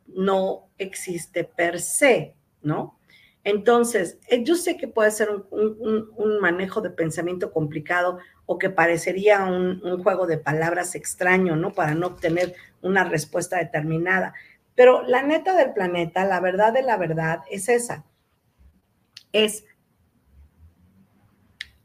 no 0.08 0.72
existe 0.80 1.44
per 1.44 1.80
se, 1.80 2.34
¿no? 2.64 2.98
Entonces, 3.48 4.20
eh, 4.28 4.44
yo 4.44 4.56
sé 4.56 4.76
que 4.76 4.90
puede 4.90 5.10
ser 5.10 5.30
un, 5.32 6.40
manejo 6.42 6.82
de 6.82 6.90
pensamiento 6.90 7.54
complicado 7.54 8.20
o 8.46 8.58
que 8.58 8.70
parecería 8.70 9.46
un, 9.46 9.80
un, 9.86 10.04
juego 10.04 10.28
de 10.28 10.38
palabras 10.38 10.96
extraño, 10.96 11.56
¿no? 11.56 11.72
Para 11.72 11.96
no 11.96 12.08
obtener 12.08 12.56
una 12.82 13.06
respuesta 13.06 13.58
determinada. 13.58 14.34
Pero 14.76 15.02
la 15.04 15.24
neta 15.24 15.56
del 15.56 15.72
planeta, 15.72 16.26
la 16.26 16.42
verdad 16.42 16.74
de 16.74 16.82
la 16.82 16.98
verdad 16.98 17.40
es 17.50 17.70
esa. 17.70 18.04
Es 19.32 19.64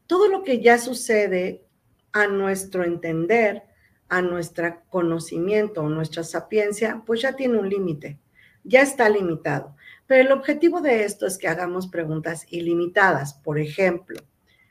todo 0.08 0.26
lo 0.26 0.42
que 0.42 0.60
ya 0.60 0.78
sucede 0.78 1.64
a 2.10 2.26
nuestro 2.26 2.82
entender, 2.82 3.62
a 4.08 4.20
nuestro 4.20 4.82
conocimiento, 4.88 5.88
nuestra 5.88 6.24
sapiencia, 6.24 7.04
pues 7.06 7.20
ya 7.22 7.36
tiene 7.36 7.58
un 7.58 7.68
límite, 7.68 8.18
ya 8.64 8.80
está 8.80 9.08
limitado. 9.08 9.76
Pero 10.12 10.24
el 10.24 10.32
objetivo 10.32 10.82
de 10.82 11.04
esto 11.04 11.24
es 11.26 11.38
que 11.38 11.48
hagamos 11.48 11.88
preguntas 11.88 12.44
ilimitadas. 12.50 13.32
Por 13.32 13.58
ejemplo, 13.58 14.20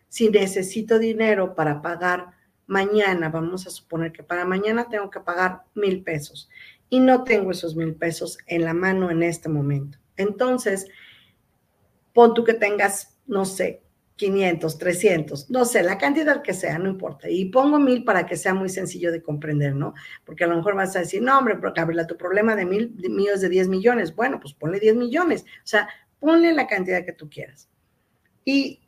si 0.07 0.29
necesito 0.29 0.99
dinero 0.99 1.55
para 1.55 1.81
pagar 1.81 2.33
mañana, 2.67 3.29
vamos 3.29 3.65
a 3.65 3.71
suponer 3.71 4.11
que 4.11 4.21
para 4.21 4.45
mañana 4.45 4.87
tengo 4.87 5.09
que 5.09 5.19
pagar 5.19 5.63
mil 5.73 6.03
pesos 6.03 6.47
y 6.91 6.99
no 6.99 7.23
tengo 7.23 7.49
esos 7.49 7.75
mil 7.75 7.95
pesos 7.95 8.37
en 8.45 8.65
la 8.65 8.75
mano 8.75 9.09
en 9.09 9.23
este 9.23 9.49
momento. 9.49 9.97
Entonces, 10.15 10.87
pon 12.13 12.35
tú 12.35 12.43
que 12.43 12.53
tengas, 12.53 13.17
no 13.25 13.43
sé, 13.43 13.81
500, 14.15 14.77
300, 14.77 15.49
no 15.49 15.65
sé, 15.65 15.81
la 15.83 15.97
cantidad 15.97 16.41
que 16.41 16.53
sea, 16.53 16.77
no 16.77 16.89
importa. 16.89 17.29
Y 17.29 17.45
pongo 17.45 17.79
mil 17.79 18.03
para 18.03 18.25
que 18.25 18.37
sea 18.37 18.53
muy 18.53 18.69
sencillo 18.69 19.11
de 19.11 19.21
comprender, 19.21 19.75
¿no? 19.75 19.93
Porque 20.25 20.43
a 20.43 20.47
lo 20.47 20.55
mejor 20.55 20.75
vas 20.75 20.95
a 20.95 20.99
decir, 20.99 21.21
no, 21.21 21.37
hombre, 21.37 21.55
pero 21.55 21.73
Gabriela, 21.73 22.05
tu 22.05 22.17
problema 22.17 22.55
de 22.55 22.65
mil, 22.65 22.95
de 22.95 23.09
es 23.33 23.41
de 23.41 23.49
10 23.49 23.67
millones. 23.67 24.15
Bueno, 24.15 24.39
pues 24.39 24.53
ponle 24.53 24.79
10 24.79 24.95
millones. 24.95 25.43
O 25.43 25.67
sea, 25.67 25.89
ponle 26.19 26.53
la 26.53 26.67
cantidad 26.67 27.03
que 27.05 27.13
tú 27.13 27.29
quieras. 27.29 27.69
Y 28.45 28.81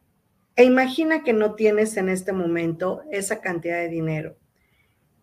e 0.55 0.63
imagina 0.63 1.23
que 1.23 1.33
no 1.33 1.55
tienes 1.55 1.97
en 1.97 2.09
este 2.09 2.31
momento 2.31 3.03
esa 3.11 3.41
cantidad 3.41 3.77
de 3.77 3.89
dinero. 3.89 4.37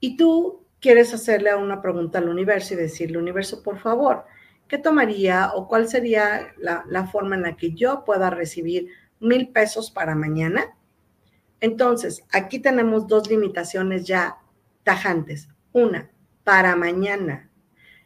Y 0.01 0.17
tú 0.17 0.67
quieres 0.81 1.15
hacerle 1.15 1.55
una 1.55 1.83
pregunta 1.83 2.19
al 2.19 2.29
universo 2.29 2.75
y 2.75 2.79
decirle, 2.79 3.19
universo, 3.19 3.63
por 3.63 3.79
favor, 3.79 4.25
¿qué 4.67 4.79
tomaría 4.79 5.53
o 5.55 5.69
cuál 5.69 5.89
sería 5.89 6.53
la, 6.59 7.07
forma 7.07 7.37
en 7.37 7.43
la 7.43 7.57
que 7.57 7.73
yo 7.73 8.05
pueda 8.05 8.31
recibir 8.31 8.89
mil 9.21 9.49
pesos 9.51 9.91
para 9.91 10.15
mañana? 10.15 10.77
Entonces, 11.61 12.25
aquí 12.33 12.59
tenemos 12.59 13.07
dos 13.07 13.31
limitaciones 13.31 14.05
ya 14.07 14.39
tajantes. 14.83 15.49
Una, 15.73 16.11
para 16.43 16.75
mañana. 16.75 17.51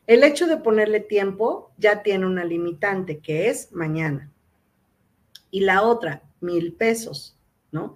El 0.07 0.23
hecho 0.23 0.47
de 0.47 0.59
ponerle 0.59 1.01
tiempo 1.01 1.73
ya 1.79 2.03
tiene 2.03 2.27
una 2.27 2.45
limitante 2.45 3.21
que 3.21 3.49
es 3.49 3.73
mañana. 3.73 4.31
Y 5.51 5.61
la 5.61 5.83
otra, 5.83 6.23
mil 6.41 6.75
pesos, 6.75 7.39
¿no? 7.73 7.95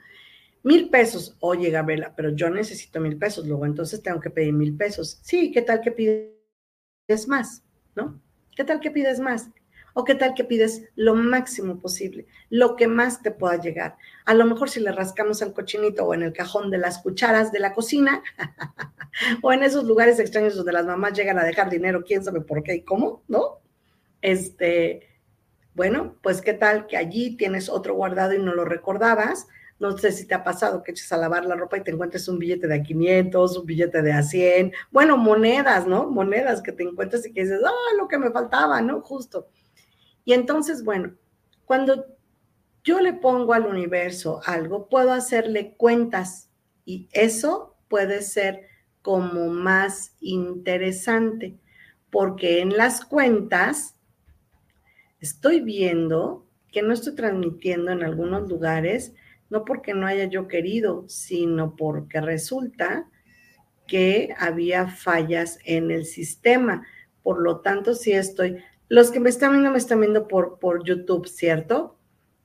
Mil 0.62 0.88
pesos, 0.90 1.36
oye 1.40 1.70
Gabriela, 1.70 2.14
pero 2.16 2.30
yo 2.30 2.50
necesito 2.50 3.00
mil 3.00 3.16
pesos, 3.18 3.46
luego 3.46 3.66
entonces 3.66 4.02
tengo 4.02 4.20
que 4.20 4.30
pedir 4.30 4.52
mil 4.52 4.76
pesos. 4.76 5.18
Sí, 5.22 5.52
¿qué 5.52 5.62
tal 5.62 5.80
que 5.80 5.92
pides 5.92 7.28
más? 7.28 7.62
¿No? 7.94 8.20
¿Qué 8.56 8.64
tal 8.64 8.80
que 8.80 8.90
pides 8.90 9.20
más? 9.20 9.50
¿O 9.98 10.04
qué 10.04 10.14
tal 10.14 10.34
que 10.34 10.44
pides 10.44 10.84
lo 10.94 11.16
máximo 11.16 11.80
posible, 11.80 12.28
lo 12.50 12.76
que 12.76 12.86
más 12.86 13.20
te 13.20 13.32
pueda 13.32 13.60
llegar? 13.60 13.96
A 14.26 14.34
lo 14.34 14.44
mejor 14.44 14.70
si 14.70 14.78
le 14.78 14.92
rascamos 14.92 15.42
al 15.42 15.52
cochinito 15.52 16.04
o 16.04 16.14
en 16.14 16.22
el 16.22 16.32
cajón 16.32 16.70
de 16.70 16.78
las 16.78 16.98
cucharas 16.98 17.50
de 17.50 17.58
la 17.58 17.74
cocina, 17.74 18.22
o 19.42 19.52
en 19.52 19.64
esos 19.64 19.82
lugares 19.82 20.20
extraños 20.20 20.54
donde 20.54 20.70
las 20.70 20.86
mamás 20.86 21.14
llegan 21.14 21.36
a 21.40 21.42
dejar 21.42 21.68
dinero, 21.68 22.04
quién 22.06 22.22
sabe 22.22 22.40
por 22.40 22.62
qué 22.62 22.76
y 22.76 22.82
cómo, 22.82 23.24
¿no? 23.26 23.58
Este, 24.22 25.02
bueno, 25.74 26.14
pues 26.22 26.42
qué 26.42 26.52
tal 26.52 26.86
que 26.86 26.96
allí 26.96 27.36
tienes 27.36 27.68
otro 27.68 27.94
guardado 27.94 28.34
y 28.34 28.38
no 28.38 28.54
lo 28.54 28.64
recordabas. 28.64 29.48
No 29.80 29.98
sé 29.98 30.12
si 30.12 30.28
te 30.28 30.34
ha 30.36 30.44
pasado 30.44 30.84
que 30.84 30.92
eches 30.92 31.10
a 31.10 31.16
lavar 31.16 31.44
la 31.44 31.56
ropa 31.56 31.76
y 31.76 31.82
te 31.82 31.90
encuentres 31.90 32.28
un 32.28 32.38
billete 32.38 32.68
de 32.68 32.76
a 32.76 32.82
500, 32.84 33.58
un 33.58 33.66
billete 33.66 34.00
de 34.02 34.12
a 34.12 34.22
100, 34.22 34.72
bueno, 34.92 35.16
monedas, 35.16 35.88
¿no? 35.88 36.08
Monedas 36.08 36.62
que 36.62 36.70
te 36.70 36.84
encuentras 36.84 37.26
y 37.26 37.32
que 37.32 37.42
dices, 37.42 37.60
ah, 37.66 37.96
lo 37.98 38.06
que 38.06 38.18
me 38.18 38.30
faltaba, 38.30 38.80
¿no? 38.80 39.00
Justo. 39.00 39.48
Y 40.28 40.34
entonces, 40.34 40.84
bueno, 40.84 41.14
cuando 41.64 42.04
yo 42.84 43.00
le 43.00 43.14
pongo 43.14 43.54
al 43.54 43.64
universo 43.64 44.42
algo, 44.44 44.90
puedo 44.90 45.12
hacerle 45.12 45.72
cuentas 45.78 46.50
y 46.84 47.08
eso 47.12 47.78
puede 47.88 48.20
ser 48.20 48.66
como 49.00 49.46
más 49.46 50.18
interesante, 50.20 51.56
porque 52.10 52.60
en 52.60 52.76
las 52.76 53.06
cuentas 53.06 53.94
estoy 55.18 55.60
viendo 55.62 56.46
que 56.72 56.82
no 56.82 56.92
estoy 56.92 57.14
transmitiendo 57.14 57.90
en 57.90 58.02
algunos 58.02 58.50
lugares, 58.50 59.14
no 59.48 59.64
porque 59.64 59.94
no 59.94 60.06
haya 60.06 60.26
yo 60.26 60.46
querido, 60.46 61.08
sino 61.08 61.74
porque 61.74 62.20
resulta 62.20 63.08
que 63.86 64.34
había 64.36 64.88
fallas 64.88 65.58
en 65.64 65.90
el 65.90 66.04
sistema. 66.04 66.86
Por 67.22 67.40
lo 67.40 67.60
tanto, 67.60 67.94
si 67.94 68.12
estoy 68.12 68.62
los 68.88 69.10
que 69.10 69.20
me 69.20 69.28
están 69.28 69.52
viendo 69.52 69.70
me 69.70 69.78
están 69.78 70.00
viendo 70.00 70.28
por, 70.28 70.58
por 70.58 70.84
YouTube, 70.84 71.26
¿cierto? 71.28 71.96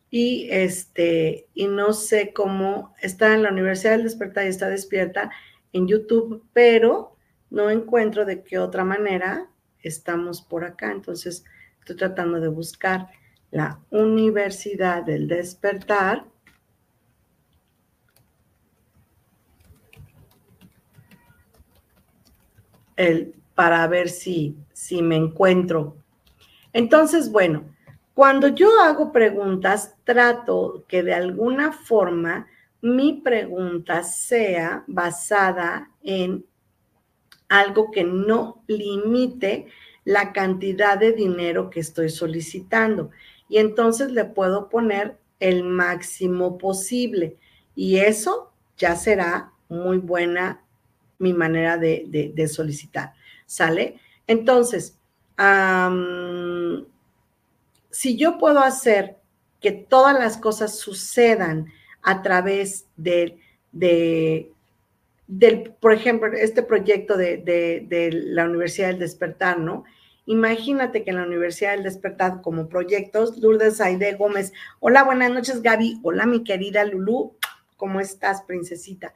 Y 0.10 0.48
este, 0.52 1.48
y 1.54 1.68
no 1.68 1.94
sé 1.94 2.34
cómo 2.34 2.94
está 3.02 3.34
en 3.34 3.44
la 3.44 3.52
Universidad 3.52 3.94
del 3.94 4.04
Despertar 4.04 4.46
y 4.46 4.50
está 4.50 4.70
despierta 4.70 5.32
en 5.72 5.88
YouTube, 5.88 6.44
pero 6.54 7.16
no 7.50 7.70
encuentro 7.70 8.26
de 8.26 8.44
qué 8.44 8.60
otra 8.60 8.84
manera 8.84 9.50
estamos 9.80 10.42
por 10.42 10.66
acá. 10.66 10.92
Entonces, 10.92 11.44
estoy 11.80 11.96
tratando 11.96 12.40
de 12.40 12.50
buscar 12.50 13.08
la 13.52 13.80
Universidad 13.90 15.04
del 15.04 15.28
Despertar. 15.28 16.26
El, 22.96 23.34
para 23.56 23.88
ver 23.88 24.10
si, 24.10 24.56
si 24.74 25.02
me 25.02 25.16
encuentro 25.16 26.03
entonces, 26.74 27.32
bueno, 27.32 27.64
cuando 28.14 28.50
yo 28.50 28.80
hago 28.82 29.12
preguntas, 29.12 29.96
trato 30.04 30.86
que 30.88 31.02
de 31.04 31.14
alguna 31.14 31.72
forma 31.72 32.48
mi 32.82 33.14
pregunta 33.14 34.04
sea 34.04 34.84
basada 34.88 35.90
en 36.04 36.46
algo 37.48 37.92
que 37.92 38.04
no 38.04 38.64
limite 38.68 39.68
la 40.04 40.34
cantidad 40.34 40.98
de 40.98 41.14
dinero 41.14 41.70
que 41.70 41.80
estoy 41.80 42.10
solicitando. 42.10 43.12
Y 43.48 43.58
entonces 43.60 44.12
le 44.12 44.26
puedo 44.26 44.70
poner 44.70 45.18
el 45.40 45.64
máximo 45.64 46.58
posible. 46.58 47.38
Y 47.76 47.98
eso 47.98 48.52
ya 48.78 48.96
será 48.96 49.52
muy 49.70 49.98
buena 49.98 50.64
mi 51.20 51.34
manera 51.34 51.78
de, 51.78 52.48
solicitar. 52.48 53.14
¿Sale? 53.46 54.00
Entonces, 54.28 55.00
si 57.90 58.18
yo 58.18 58.38
puedo 58.38 58.60
hacer 58.60 59.18
que 59.62 59.72
todas 59.72 60.14
las 60.20 60.38
cosas 60.38 60.78
sucedan 60.78 61.72
a 62.02 62.22
través 62.22 62.86
de, 62.98 63.40
de 63.72 64.52
del, 65.28 65.74
por 65.80 65.94
ejemplo, 65.94 66.32
este 66.34 66.64
proyecto 66.64 67.18
de, 67.18 67.38
de, 67.38 68.10
la 68.12 68.46
Universidad 68.46 68.90
del 68.90 69.00
Despertar, 69.00 69.60
¿no? 69.60 69.84
Imagínate 70.26 71.04
que 71.04 71.10
en 71.10 71.18
la 71.18 71.26
Universidad 71.26 71.72
del 71.72 71.84
Despertar, 71.84 72.42
como 72.42 72.70
proyectos, 72.70 73.38
Lourdes 73.38 73.82
Aide 73.82 74.14
Gómez, 74.14 74.54
hola, 74.80 75.04
buenas 75.04 75.32
noches, 75.32 75.62
Gaby, 75.62 76.00
hola, 76.04 76.26
mi 76.26 76.44
querida 76.44 76.84
Lulú, 76.86 77.36
¿cómo 77.78 78.00
estás, 78.00 78.44
princesita? 78.44 79.14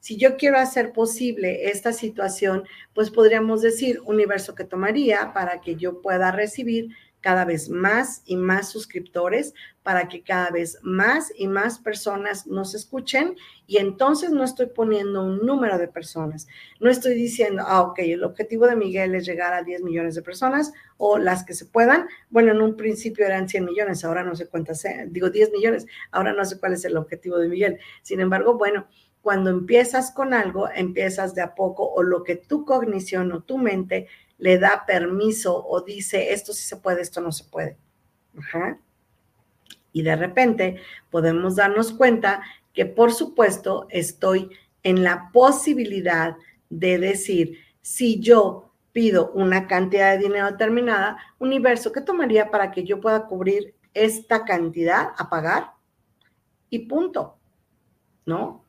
Si 0.00 0.16
yo 0.16 0.36
quiero 0.36 0.58
hacer 0.58 0.92
posible 0.92 1.70
esta 1.70 1.92
situación, 1.92 2.64
pues 2.94 3.10
podríamos 3.10 3.62
decir 3.62 4.00
universo 4.04 4.54
que 4.54 4.64
tomaría 4.64 5.32
para 5.32 5.60
que 5.60 5.76
yo 5.76 6.00
pueda 6.00 6.32
recibir 6.32 6.90
cada 7.20 7.44
vez 7.44 7.68
más 7.68 8.22
y 8.24 8.36
más 8.36 8.70
suscriptores 8.70 9.54
para 9.82 10.08
que 10.08 10.22
cada 10.22 10.50
vez 10.50 10.78
más 10.82 11.32
y 11.36 11.48
más 11.48 11.78
personas 11.78 12.46
nos 12.46 12.74
escuchen 12.74 13.36
y 13.66 13.78
entonces 13.78 14.30
no 14.30 14.44
estoy 14.44 14.66
poniendo 14.66 15.22
un 15.22 15.44
número 15.44 15.78
de 15.78 15.88
personas. 15.88 16.46
No 16.80 16.90
estoy 16.90 17.14
diciendo, 17.14 17.62
ah, 17.66 17.82
ok, 17.82 17.98
el 18.00 18.24
objetivo 18.24 18.66
de 18.66 18.76
Miguel 18.76 19.14
es 19.14 19.26
llegar 19.26 19.52
a 19.52 19.62
10 19.62 19.82
millones 19.82 20.14
de 20.14 20.22
personas 20.22 20.72
o 20.96 21.18
las 21.18 21.44
que 21.44 21.54
se 21.54 21.66
puedan. 21.66 22.08
Bueno, 22.30 22.52
en 22.52 22.60
un 22.60 22.76
principio 22.76 23.26
eran 23.26 23.48
100 23.48 23.64
millones, 23.64 24.04
ahora 24.04 24.22
no 24.22 24.34
sé 24.34 24.48
cuántas, 24.48 24.82
digo 25.08 25.30
10 25.30 25.52
millones, 25.52 25.86
ahora 26.10 26.32
no 26.32 26.44
sé 26.44 26.58
cuál 26.58 26.74
es 26.74 26.84
el 26.84 26.96
objetivo 26.96 27.38
de 27.38 27.48
Miguel. 27.48 27.78
Sin 28.02 28.20
embargo, 28.20 28.56
bueno, 28.56 28.86
cuando 29.22 29.50
empiezas 29.50 30.10
con 30.12 30.32
algo, 30.32 30.68
empiezas 30.74 31.34
de 31.34 31.42
a 31.42 31.54
poco 31.54 31.86
o 31.86 32.02
lo 32.02 32.22
que 32.22 32.36
tu 32.36 32.64
cognición 32.64 33.32
o 33.32 33.42
tu 33.42 33.58
mente 33.58 34.08
le 34.38 34.58
da 34.58 34.84
permiso 34.86 35.64
o 35.66 35.82
dice, 35.82 36.32
esto 36.32 36.52
sí 36.52 36.62
se 36.62 36.76
puede, 36.76 37.02
esto 37.02 37.20
no 37.20 37.30
se 37.30 37.44
puede. 37.44 37.76
Y 39.92 40.02
de 40.02 40.16
repente 40.16 40.80
podemos 41.10 41.56
darnos 41.56 41.92
cuenta 41.92 42.42
que 42.72 42.86
por 42.86 43.12
supuesto 43.12 43.86
estoy 43.90 44.50
en 44.82 45.02
la 45.02 45.30
posibilidad 45.32 46.36
de 46.70 46.98
decir, 46.98 47.58
si 47.82 48.20
yo 48.20 48.72
pido 48.92 49.30
una 49.32 49.66
cantidad 49.66 50.12
de 50.12 50.24
dinero 50.24 50.50
determinada, 50.50 51.18
universo, 51.38 51.92
¿qué 51.92 52.00
tomaría 52.00 52.50
para 52.50 52.70
que 52.70 52.84
yo 52.84 53.00
pueda 53.00 53.26
cubrir 53.26 53.74
esta 53.92 54.44
cantidad 54.44 55.10
a 55.16 55.28
pagar? 55.28 55.72
Y 56.70 56.80
punto, 56.80 57.36
¿no? 58.24 58.64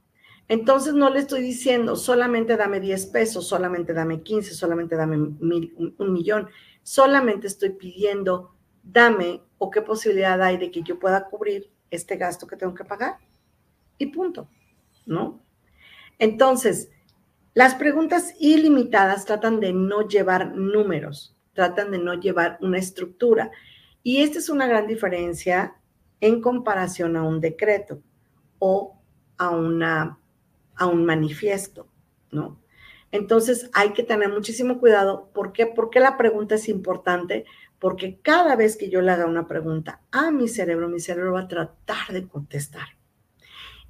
Entonces 0.52 0.94
no 0.94 1.10
le 1.10 1.20
estoy 1.20 1.42
diciendo 1.42 1.96
solamente 1.96 2.58
dame 2.58 2.82
10 2.82 3.06
pesos, 3.06 3.48
solamente 3.48 3.94
dame 3.94 4.22
15, 4.22 4.54
solamente 4.54 4.98
dame 4.98 5.16
un, 5.16 6.12
millón. 6.12 6.50
Solamente 6.84 7.48
estoy 7.48 7.70
pidiendo 7.70 8.54
dame 8.84 9.42
o 9.60 9.72
qué 9.72 9.82
posibilidad 9.82 10.42
hay 10.42 10.58
de 10.58 10.70
que 10.70 10.84
yo 10.84 11.00
pueda 11.00 11.30
cubrir 11.30 11.72
este 11.90 12.18
gasto 12.18 12.48
que 12.48 12.58
tengo 12.58 12.74
que 12.74 12.84
pagar. 12.84 13.16
Y 13.98 14.08
punto, 14.08 14.50
¿no? 15.06 15.42
Entonces, 16.20 16.90
las 17.54 17.76
preguntas 17.76 18.34
ilimitadas 18.38 19.24
tratan 19.24 19.62
de 19.62 19.72
no 19.72 20.06
llevar 20.06 20.54
números, 20.54 21.34
tratan 21.54 21.92
de 21.92 22.00
no 22.00 22.16
llevar 22.16 22.58
una 22.60 22.78
estructura. 22.78 23.52
Y 24.04 24.18
esta 24.18 24.40
es 24.40 24.50
una 24.50 24.68
gran 24.68 24.86
diferencia 24.86 25.76
en 26.20 26.42
comparación 26.42 27.16
a 27.16 27.24
un 27.24 27.40
decreto 27.40 28.02
o 28.60 29.00
a 29.38 29.52
una 29.52 30.18
a 30.82 30.88
un 30.88 31.06
manifiesto, 31.06 31.88
¿no? 32.32 32.60
Entonces 33.12 33.70
hay 33.74 33.94
que 33.94 34.02
tener 34.02 34.30
muchísimo 34.30 34.80
cuidado. 34.80 35.30
¿Por 35.32 35.54
qué? 35.54 35.68
Porque 35.68 36.00
la 36.00 36.18
pregunta 36.18 36.56
es 36.56 36.68
importante, 36.70 37.46
porque 37.78 38.20
cada 38.20 38.56
vez 38.56 38.78
que 38.78 38.90
yo 38.90 39.00
le 39.02 39.12
haga 39.12 39.28
una 39.28 39.48
pregunta 39.48 40.02
a 40.12 40.32
mi 40.32 40.48
cerebro, 40.48 40.90
mi 40.90 41.00
cerebro 41.00 41.34
va 41.34 41.42
a 41.42 41.48
tratar 41.48 42.08
de 42.12 42.28
contestar. 42.28 42.88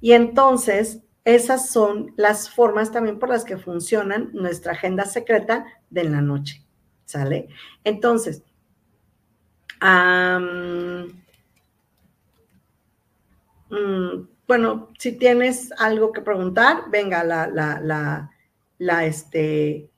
Y 0.02 0.12
entonces 0.12 1.00
esas 1.24 1.70
son 1.70 2.12
las 2.18 2.50
formas 2.50 2.92
también 2.92 3.18
por 3.18 3.30
las 3.30 3.46
que 3.46 3.56
funcionan 3.56 4.28
nuestra 4.34 4.72
agenda 4.72 5.06
secreta 5.06 5.64
de 5.88 6.04
la 6.04 6.20
noche, 6.20 6.62
¿sale? 7.06 7.48
Entonces, 7.84 8.42
um, 9.80 11.08
bueno, 14.52 14.90
si 14.98 15.12
tienes 15.12 15.72
algo 15.78 16.12
que 16.12 16.20
preguntar, 16.20 16.90
venga 16.90 17.24
la, 17.24 17.46
la, 17.46 18.30
la, 18.76 19.06
este, 19.06 19.88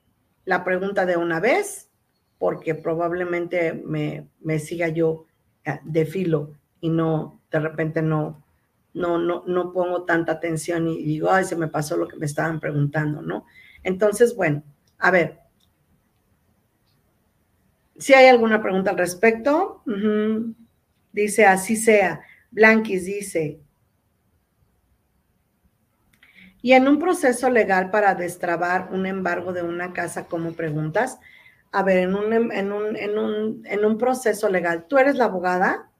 la 0.44 0.62
pregunta 0.62 1.04
de 1.06 1.16
una 1.16 1.40
vez, 1.40 1.90
porque 2.38 2.76
probablemente 2.76 3.72
me, 3.72 4.28
me 4.40 4.60
siga 4.60 4.86
yo 4.86 5.26
eh, 5.64 5.80
de 5.82 6.06
filo 6.06 6.52
y 6.80 6.88
no, 6.88 7.40
de 7.50 7.58
repente 7.58 8.00
no, 8.00 8.44
no, 8.92 9.18
no, 9.18 9.42
no 9.44 9.72
pongo 9.72 10.04
tanta 10.04 10.30
atención 10.30 10.86
y 10.86 11.02
digo, 11.02 11.32
ay, 11.32 11.44
se 11.44 11.56
me 11.56 11.66
pasó 11.66 11.96
lo 11.96 12.06
que 12.06 12.16
me 12.16 12.26
estaban 12.26 12.60
preguntando, 12.60 13.22
¿no? 13.22 13.46
Entonces, 13.82 14.36
bueno, 14.36 14.62
a 14.98 15.10
ver. 15.10 15.40
Si 17.98 18.14
hay 18.14 18.28
alguna 18.28 18.62
pregunta 18.62 18.92
al 18.92 18.98
respecto, 18.98 19.82
dice 21.10 21.44
así 21.44 21.74
sea. 21.74 22.20
Blanquis 22.52 23.04
dice, 23.06 23.63
y 26.64 26.72
en 26.72 26.88
un 26.88 26.98
proceso 26.98 27.50
legal 27.50 27.90
para 27.90 28.14
destrabar 28.14 28.88
un 28.90 29.04
embargo 29.04 29.52
de 29.52 29.62
una 29.62 29.92
casa, 29.92 30.28
¿cómo 30.28 30.54
preguntas? 30.54 31.20
A 31.72 31.82
ver, 31.82 31.98
en 31.98 32.14
un, 32.14 32.32
en 32.32 32.72
un, 32.72 32.96
en 32.96 33.18
un, 33.18 33.62
en 33.66 33.84
un 33.84 33.98
proceso 33.98 34.48
legal, 34.48 34.86
¿tú 34.88 34.96
eres 34.96 35.16
la 35.16 35.26
abogada? 35.26 35.90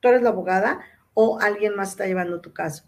¿Tú 0.00 0.08
eres 0.08 0.20
la 0.20 0.28
abogada 0.28 0.80
o 1.14 1.40
alguien 1.40 1.74
más 1.74 1.92
está 1.92 2.04
llevando 2.04 2.42
tu 2.42 2.52
caso? 2.52 2.84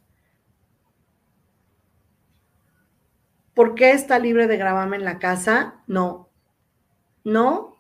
¿Por 3.55 3.75
qué 3.75 3.93
está 3.93 4.19
libre 4.19 4.47
de 4.47 4.59
gravamen 4.59 5.07
la 5.07 5.19
casa? 5.19 5.77
No. 5.87 6.29
No. 7.25 7.79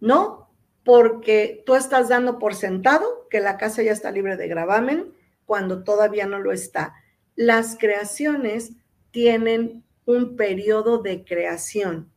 No, 0.00 0.48
porque 0.82 1.62
tú 1.66 1.74
estás 1.74 2.08
dando 2.08 2.38
por 2.38 2.54
sentado 2.54 3.28
que 3.28 3.40
la 3.40 3.58
casa 3.58 3.82
ya 3.82 3.92
está 3.92 4.10
libre 4.10 4.38
de 4.38 4.48
gravamen 4.48 5.12
cuando 5.44 5.84
todavía 5.84 6.24
no 6.24 6.38
lo 6.38 6.52
está. 6.52 6.94
Las 7.36 7.76
creaciones 7.78 8.72
tienen 9.10 9.84
un 10.04 10.36
periodo 10.36 10.98
de 10.98 11.24
creación. 11.24 12.10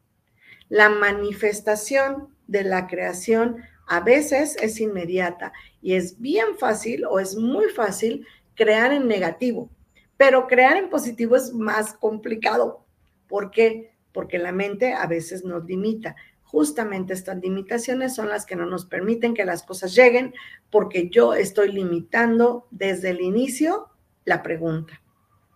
La 0.69 0.89
manifestación 0.89 2.35
de 2.47 2.63
la 2.63 2.87
creación 2.87 3.57
a 3.87 3.99
veces 3.99 4.57
es 4.61 4.79
inmediata 4.79 5.53
y 5.81 5.93
es 5.93 6.19
bien 6.19 6.57
fácil 6.57 7.05
o 7.05 7.19
es 7.19 7.35
muy 7.35 7.69
fácil 7.69 8.25
crear 8.55 8.91
en 8.91 9.07
negativo. 9.07 9.69
Pero 10.17 10.47
crear 10.47 10.77
en 10.77 10.89
positivo 10.89 11.35
es 11.35 11.53
más 11.53 11.93
complicado. 11.93 12.85
¿Por 13.27 13.51
qué? 13.51 13.91
Porque 14.11 14.37
la 14.37 14.51
mente 14.51 14.93
a 14.93 15.05
veces 15.07 15.43
nos 15.43 15.65
limita. 15.65 16.15
Justamente 16.43 17.13
estas 17.13 17.37
limitaciones 17.37 18.15
son 18.15 18.29
las 18.29 18.45
que 18.45 18.55
no 18.55 18.65
nos 18.65 18.85
permiten 18.85 19.33
que 19.33 19.45
las 19.45 19.63
cosas 19.63 19.93
lleguen 19.93 20.33
porque 20.69 21.09
yo 21.09 21.33
estoy 21.33 21.71
limitando 21.71 22.67
desde 22.71 23.09
el 23.09 23.21
inicio 23.21 23.89
la 24.23 24.41
pregunta, 24.41 25.01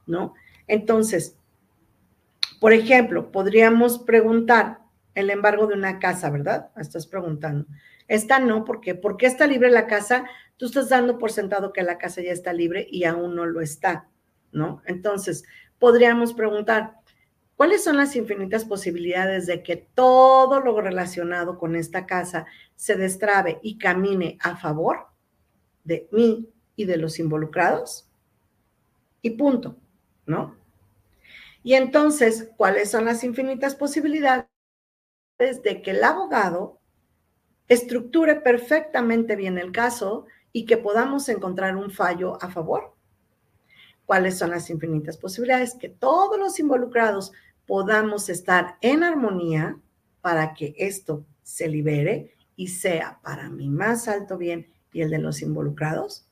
¿no? 0.10 0.34
Entonces, 0.68 1.38
por 2.60 2.74
ejemplo, 2.74 3.32
podríamos 3.32 4.00
preguntar 4.00 4.80
el 5.16 5.30
embargo 5.30 5.68
de 5.68 5.76
una 5.76 6.00
casa, 6.00 6.30
¿verdad? 6.30 6.72
Estás 6.76 7.08
preguntando. 7.08 7.66
Esta 8.08 8.40
no, 8.40 8.66
¿por 8.66 8.82
qué? 8.82 8.96
Porque 8.96 9.28
está 9.28 9.48
libre 9.48 9.70
la 9.70 9.88
casa, 9.88 10.26
tú 10.58 10.66
estás 10.66 10.90
dando 10.90 11.18
por 11.18 11.32
sentado 11.32 11.72
que 11.72 11.84
la 11.84 11.98
casa 11.98 12.22
ya 12.22 12.32
está 12.32 12.52
libre 12.52 12.88
y 12.90 13.06
aún 13.06 13.36
no 13.36 13.46
lo 13.46 13.62
está. 13.62 14.10
¿no? 14.52 14.82
Entonces, 14.86 15.44
podríamos 15.78 16.34
preguntar, 16.34 16.96
¿cuáles 17.56 17.84
son 17.84 17.98
las 17.98 18.16
infinitas 18.16 18.66
posibilidades 18.66 19.46
de 19.46 19.64
que 19.64 19.76
todo 19.76 20.60
lo 20.60 20.80
relacionado 20.82 21.58
con 21.58 21.76
esta 21.76 22.06
casa 22.06 22.46
se 22.76 22.96
destrabe 22.96 23.60
y 23.62 23.78
camine 23.78 24.38
a 24.42 24.58
favor 24.58 25.08
de 25.84 26.08
mí 26.12 26.50
y 26.76 26.86
de 26.86 26.98
los 26.98 27.20
involucrados? 27.20 28.10
Y 29.22 29.32
punto, 29.32 29.78
¿no? 30.30 30.56
Y 31.64 31.74
entonces, 31.74 32.52
¿cuáles 32.56 32.90
son 32.90 33.06
las 33.06 33.24
infinitas 33.24 33.76
posibilidades 33.76 34.48
de 35.38 35.82
que 35.82 35.92
el 35.92 36.04
abogado 36.04 36.80
estructure 37.68 38.36
perfectamente 38.36 39.36
bien 39.36 39.58
el 39.58 39.72
caso 39.72 40.26
y 40.54 40.66
que 40.66 40.78
podamos 40.78 41.28
encontrar 41.30 41.76
un 41.76 41.92
fallo 41.92 42.42
a 42.42 42.50
favor 42.50 42.96
cuáles 44.10 44.40
son 44.40 44.50
las 44.50 44.72
infinitas 44.72 45.18
posibilidades, 45.18 45.76
que 45.76 45.88
todos 45.88 46.40
los 46.40 46.60
involucrados 46.60 47.32
podamos 47.68 48.28
estar 48.30 48.76
en 48.82 49.04
armonía 49.04 49.78
para 50.22 50.56
que 50.56 50.74
esto 50.80 51.28
se 51.44 51.68
libere 51.68 52.34
y 52.56 52.70
sea 52.70 53.20
para 53.22 53.52
mi 53.52 53.70
más 53.70 54.08
alto 54.08 54.40
bien 54.40 54.66
y 54.92 55.02
el 55.02 55.12
de 55.12 55.20
los 55.20 55.44
involucrados. 55.44 56.26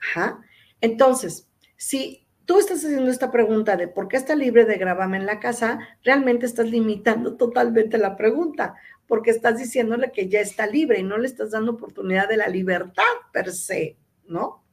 Ajá. 0.00 0.40
Entonces, 0.80 1.50
si 1.76 2.25
tú 2.46 2.58
estás 2.58 2.84
haciendo 2.84 3.10
esta 3.10 3.30
pregunta 3.30 3.76
de 3.76 3.88
por 3.88 4.08
qué 4.08 4.16
está 4.16 4.34
libre 4.34 4.64
de 4.64 4.78
gravamen 4.78 5.20
en 5.20 5.26
la 5.26 5.40
casa, 5.40 5.78
realmente 6.02 6.46
estás 6.46 6.70
limitando 6.70 7.36
totalmente 7.36 7.98
la 7.98 8.16
pregunta, 8.16 8.76
porque 9.06 9.30
estás 9.30 9.58
diciéndole 9.58 10.10
que 10.10 10.28
ya 10.28 10.40
está 10.40 10.66
libre 10.66 11.00
y 11.00 11.02
no 11.02 11.18
le 11.18 11.26
estás 11.26 11.50
dando 11.50 11.72
oportunidad 11.72 12.28
de 12.28 12.38
la 12.38 12.48
libertad 12.48 13.04
per 13.32 13.52
se, 13.52 13.96
¿no? 14.26 14.64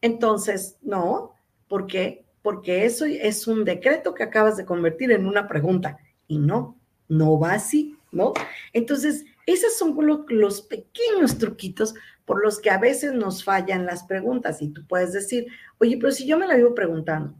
Entonces, 0.00 0.76
no, 0.82 1.36
¿Por 1.68 1.86
qué? 1.86 2.24
Porque 2.42 2.84
eso 2.84 3.04
es 3.06 3.46
un 3.46 3.64
decreto 3.64 4.14
que 4.14 4.22
acabas 4.22 4.56
de 4.56 4.64
convertir 4.64 5.10
en 5.10 5.26
una 5.26 5.48
pregunta 5.48 5.98
y 6.28 6.38
no, 6.38 6.78
no 7.08 7.38
va 7.38 7.54
así, 7.54 7.96
¿no? 8.12 8.32
Entonces, 8.72 9.24
esos 9.46 9.78
son 9.78 9.96
los, 10.28 10.62
pequeños 10.62 11.38
truquitos 11.38 11.94
por 12.24 12.42
los 12.42 12.58
que 12.58 12.70
a 12.70 12.78
veces 12.78 13.12
nos 13.12 13.44
fallan 13.44 13.86
las 13.86 14.02
preguntas. 14.02 14.60
Y 14.60 14.68
tú 14.68 14.84
puedes 14.86 15.12
decir, 15.12 15.46
oye, 15.78 15.96
pero 15.98 16.12
si 16.12 16.26
yo 16.26 16.36
me 16.36 16.48
la 16.48 16.56
vivo 16.56 16.74
preguntando 16.74 17.34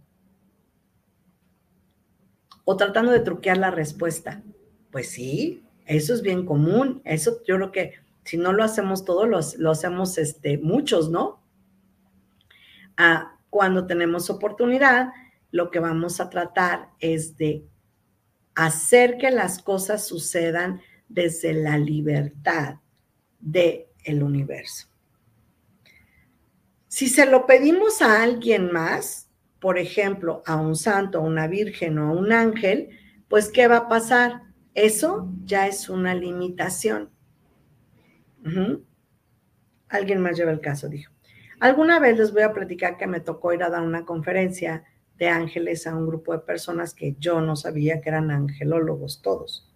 o 2.64 2.76
tratando 2.76 3.10
de 3.10 3.20
truquear 3.20 3.58
la 3.58 3.72
respuesta, 3.72 4.42
pues 4.90 5.10
sí, 5.10 5.64
eso 5.84 6.14
es 6.14 6.22
bien 6.22 6.46
común, 6.46 7.02
eso 7.04 7.42
yo 7.46 7.56
creo 7.56 7.72
que 7.72 7.94
si 8.24 8.36
no 8.36 8.52
lo 8.52 8.64
hacemos 8.64 9.04
todos, 9.04 9.56
lo, 9.58 9.70
hacemos 9.70 10.18
este, 10.18 10.58
muchos, 10.58 11.10
¿no? 11.10 11.40
Ah, 12.96 13.36
cuando 13.50 13.86
tenemos 13.86 14.30
oportunidad, 14.30 15.12
lo 15.52 15.70
que 15.70 15.78
vamos 15.78 16.20
a 16.20 16.28
tratar 16.28 16.90
es 16.98 17.36
de 17.36 17.64
hacer 18.54 19.16
que 19.16 19.30
las 19.30 19.62
cosas 19.62 20.06
sucedan 20.06 20.80
desde 21.08 21.52
la 21.52 21.78
libertad 21.78 22.76
del 23.40 23.86
el 24.04 24.22
universo. 24.22 24.88
Si 26.88 27.08
se 27.08 27.26
lo 27.26 27.44
pedimos 27.46 28.00
a 28.00 28.22
alguien 28.22 28.72
más, 28.72 29.30
por 29.60 29.78
ejemplo, 29.78 30.42
a 30.46 30.56
un 30.56 30.76
santo, 30.76 31.18
a 31.18 31.22
una 31.22 31.46
virgen 31.48 31.98
o 31.98 32.08
a 32.08 32.12
un 32.12 32.32
ángel, 32.32 32.90
pues 33.28 33.48
¿qué 33.48 33.66
va 33.66 33.78
a 33.78 33.88
pasar? 33.88 34.42
Eso 34.74 35.30
ya 35.44 35.66
es 35.66 35.88
una 35.88 36.14
limitación. 36.14 37.10
Alguien 39.88 40.20
más 40.20 40.36
lleva 40.36 40.52
el 40.52 40.60
caso, 40.60 40.88
dijo. 40.88 41.12
Alguna 41.58 41.98
vez 41.98 42.18
les 42.18 42.32
voy 42.32 42.42
a 42.42 42.52
platicar 42.52 42.96
que 42.96 43.06
me 43.06 43.20
tocó 43.20 43.52
ir 43.52 43.62
a 43.62 43.70
dar 43.70 43.82
una 43.82 44.04
conferencia 44.04 44.84
de 45.18 45.28
ángeles 45.28 45.86
a 45.86 45.96
un 45.96 46.06
grupo 46.06 46.32
de 46.32 46.40
personas 46.40 46.94
que 46.94 47.16
yo 47.18 47.40
no 47.40 47.56
sabía 47.56 48.00
que 48.00 48.10
eran 48.10 48.30
angelólogos 48.30 49.22
todos. 49.22 49.72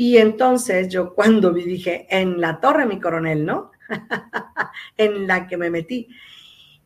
Y 0.00 0.18
entonces 0.18 0.86
yo 0.90 1.12
cuando 1.12 1.52
vi 1.52 1.64
dije, 1.64 2.06
en 2.08 2.40
la 2.40 2.60
torre 2.60 2.86
mi 2.86 3.00
coronel, 3.00 3.44
¿no? 3.44 3.72
en 4.96 5.26
la 5.26 5.48
que 5.48 5.56
me 5.56 5.70
metí. 5.70 6.06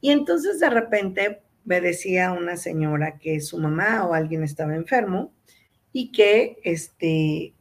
Y 0.01 0.13
entonces 0.13 0.59
de 0.61 0.71
repente 0.71 1.43
me 1.67 1.83
decía 1.83 2.33
una 2.33 2.57
señora 2.57 3.19
que 3.19 3.43
su 3.43 3.59
mamá 3.59 4.07
o 4.07 4.15
alguien 4.15 4.43
estaba 4.43 4.75
enfermo 4.75 5.35
y 5.93 6.11
que 6.11 6.57
este 6.65 7.53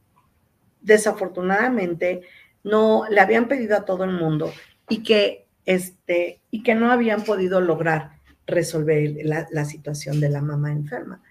desafortunadamente 0.80 2.22
no 2.64 3.04
le 3.10 3.20
habían 3.20 3.46
pedido 3.46 3.76
a 3.76 3.84
todo 3.84 4.04
el 4.04 4.12
mundo 4.12 4.50
y 4.88 5.02
que 5.02 5.48
este, 5.66 6.40
y 6.50 6.62
que 6.62 6.74
no 6.74 6.90
habían 6.90 7.24
podido 7.24 7.60
lograr 7.60 8.12
resolver 8.46 9.16
la, 9.22 9.64
situación 9.66 10.18
de 10.18 10.30
la 10.30 10.40
mamá 10.40 10.72
enferma. 10.72 11.22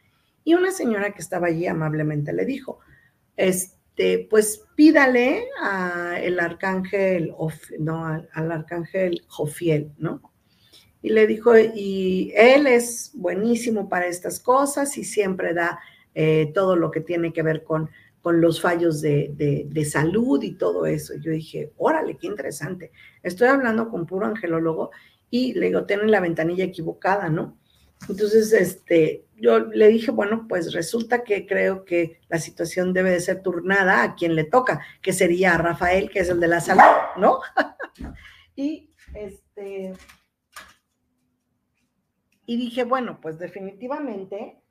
Y 0.44 0.54
una 0.54 0.72
señora 0.72 1.12
que 1.12 1.24
estaba 1.24 1.48
allí 1.48 1.66
amablemente 1.66 2.34
le 2.34 2.46
dijo, 2.46 2.82
este, 3.36 3.81
pues 4.30 4.64
pídale 4.76 5.46
al 5.62 6.40
arcángel, 6.40 7.34
no, 7.80 8.06
al, 8.06 8.52
arcángel 8.52 9.24
Jofiel, 9.28 9.92
¿no? 9.98 10.22
Y 11.04 11.10
le 11.10 11.28
dijo, 11.28 11.58
y 11.58 12.32
él 12.36 12.68
es 12.68 13.12
buenísimo 13.14 13.90
para 13.90 14.08
estas 14.08 14.40
cosas 14.40 14.98
y 14.98 15.04
siempre 15.04 15.54
da 15.54 15.80
eh, 16.14 16.52
todo 16.54 16.76
lo 16.76 16.92
que 16.92 17.02
tiene 17.02 17.34
que 17.34 17.42
ver 17.44 17.64
con 17.64 17.90
con 18.22 18.40
los 18.40 18.62
fallos 18.62 19.02
de, 19.02 19.88
salud 19.90 20.42
y 20.44 20.54
todo 20.54 20.86
eso. 20.86 21.16
Yo 21.20 21.32
dije, 21.32 21.72
órale, 21.78 22.18
qué 22.18 22.28
interesante. 22.28 22.92
Estoy 23.24 23.48
hablando 23.48 23.90
con 23.90 24.06
puro 24.06 24.28
angelólogo 24.28 24.92
y 25.30 25.54
le 25.54 25.68
digo, 25.68 25.86
tienen 25.86 26.12
la 26.12 26.20
ventanilla 26.20 26.64
equivocada, 26.64 27.30
¿no? 27.30 27.58
Entonces, 28.08 28.54
este, 28.54 29.26
yo 29.42 29.60
le 29.60 29.88
dije, 29.88 30.12
bueno, 30.12 30.46
pues 30.48 30.74
resulta 30.74 31.24
que 31.24 31.46
creo 31.46 31.84
que 31.84 32.20
la 32.30 32.40
situación 32.40 32.94
debe 32.94 33.12
de 33.12 33.20
ser 33.20 33.42
turnada 33.42 34.04
a 34.04 34.16
quien 34.16 34.36
le 34.36 34.44
toca, 34.44 34.86
que 35.02 35.14
sería 35.14 35.56
a 35.56 35.58
Rafael, 35.58 36.10
que 36.10 36.20
es 36.20 36.30
el 36.30 36.40
de 36.40 36.48
la 36.48 36.62
salud, 36.62 36.84
¿no? 37.18 37.40
y 38.56 38.94
este, 39.14 39.94
y 42.46 42.58
dije, 42.58 42.84
bueno, 42.84 43.20
pues 43.20 43.40
definitivamente 43.40 44.62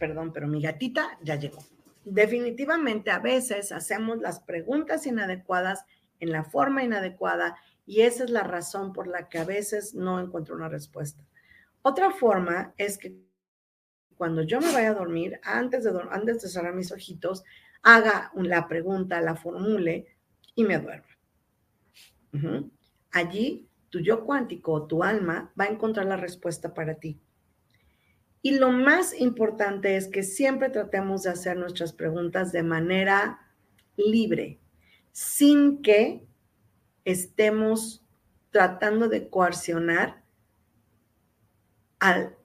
perdón, 0.00 0.32
pero 0.32 0.48
mi 0.48 0.60
gatita 0.60 1.18
ya 1.22 1.36
llegó. 1.36 1.58
Definitivamente 2.04 3.10
a 3.10 3.20
veces 3.20 3.70
hacemos 3.70 4.18
las 4.18 4.40
preguntas 4.40 5.06
inadecuadas 5.06 5.84
en 6.18 6.32
la 6.32 6.42
forma 6.42 6.82
inadecuada 6.82 7.56
y 7.86 8.00
esa 8.00 8.24
es 8.24 8.30
la 8.30 8.42
razón 8.42 8.92
por 8.92 9.06
la 9.06 9.28
que 9.28 9.38
a 9.38 9.44
veces 9.44 9.94
no 9.94 10.18
encuentro 10.18 10.56
una 10.56 10.70
respuesta. 10.70 11.22
Otra 11.82 12.10
forma 12.10 12.74
es 12.76 12.98
que 12.98 13.16
cuando 14.16 14.42
yo 14.42 14.60
me 14.60 14.72
vaya 14.72 14.90
a 14.90 14.94
dormir, 14.94 15.40
antes 15.42 15.84
de, 15.84 15.92
antes 16.10 16.42
de 16.42 16.48
cerrar 16.48 16.74
mis 16.74 16.92
ojitos, 16.92 17.42
haga 17.82 18.30
la 18.34 18.68
pregunta, 18.68 19.20
la 19.20 19.34
formule 19.34 20.06
y 20.54 20.64
me 20.64 20.78
duerma. 20.78 21.06
Allí 23.10 23.66
tu 23.88 24.00
yo 24.00 24.24
cuántico, 24.24 24.86
tu 24.86 25.02
alma, 25.02 25.52
va 25.58 25.64
a 25.64 25.68
encontrar 25.68 26.06
la 26.06 26.16
respuesta 26.16 26.74
para 26.74 26.94
ti. 26.94 27.18
Y 28.42 28.52
lo 28.52 28.70
más 28.70 29.18
importante 29.18 29.96
es 29.96 30.08
que 30.08 30.22
siempre 30.22 30.70
tratemos 30.70 31.24
de 31.24 31.30
hacer 31.30 31.56
nuestras 31.56 31.92
preguntas 31.92 32.52
de 32.52 32.62
manera 32.62 33.40
libre, 33.96 34.60
sin 35.12 35.82
que 35.82 36.24
estemos 37.04 38.02
tratando 38.50 39.08
de 39.08 39.28
coercionar 39.28 40.19
al, 42.00 42.36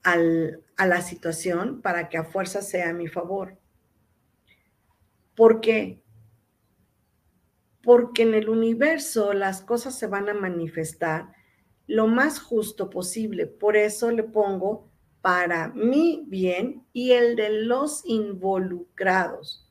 a 0.78 0.86
la 0.86 1.02
situación 1.02 1.82
para 1.82 2.10
que 2.10 2.18
a 2.18 2.26
fuerza 2.26 2.62
sea 2.62 2.90
a 2.90 2.94
mi 2.94 3.08
favor. 3.08 3.58
¿Por 5.36 5.62
qué? 5.62 6.04
Porque 7.82 8.24
en 8.24 8.34
el 8.34 8.50
universo 8.50 9.34
las 9.34 9.62
cosas 9.62 9.98
se 9.98 10.08
van 10.08 10.30
a 10.30 10.34
manifestar 10.34 11.34
lo 11.88 12.08
más 12.08 12.40
justo 12.40 12.90
posible. 12.90 13.48
Por 13.48 13.78
eso 13.78 14.12
le 14.12 14.24
pongo 14.24 14.90
para 15.22 15.70
mi 15.70 16.24
bien 16.28 16.86
y 16.94 17.12
el 17.12 17.36
de 17.36 17.64
los 17.64 18.06
involucrados. 18.06 19.70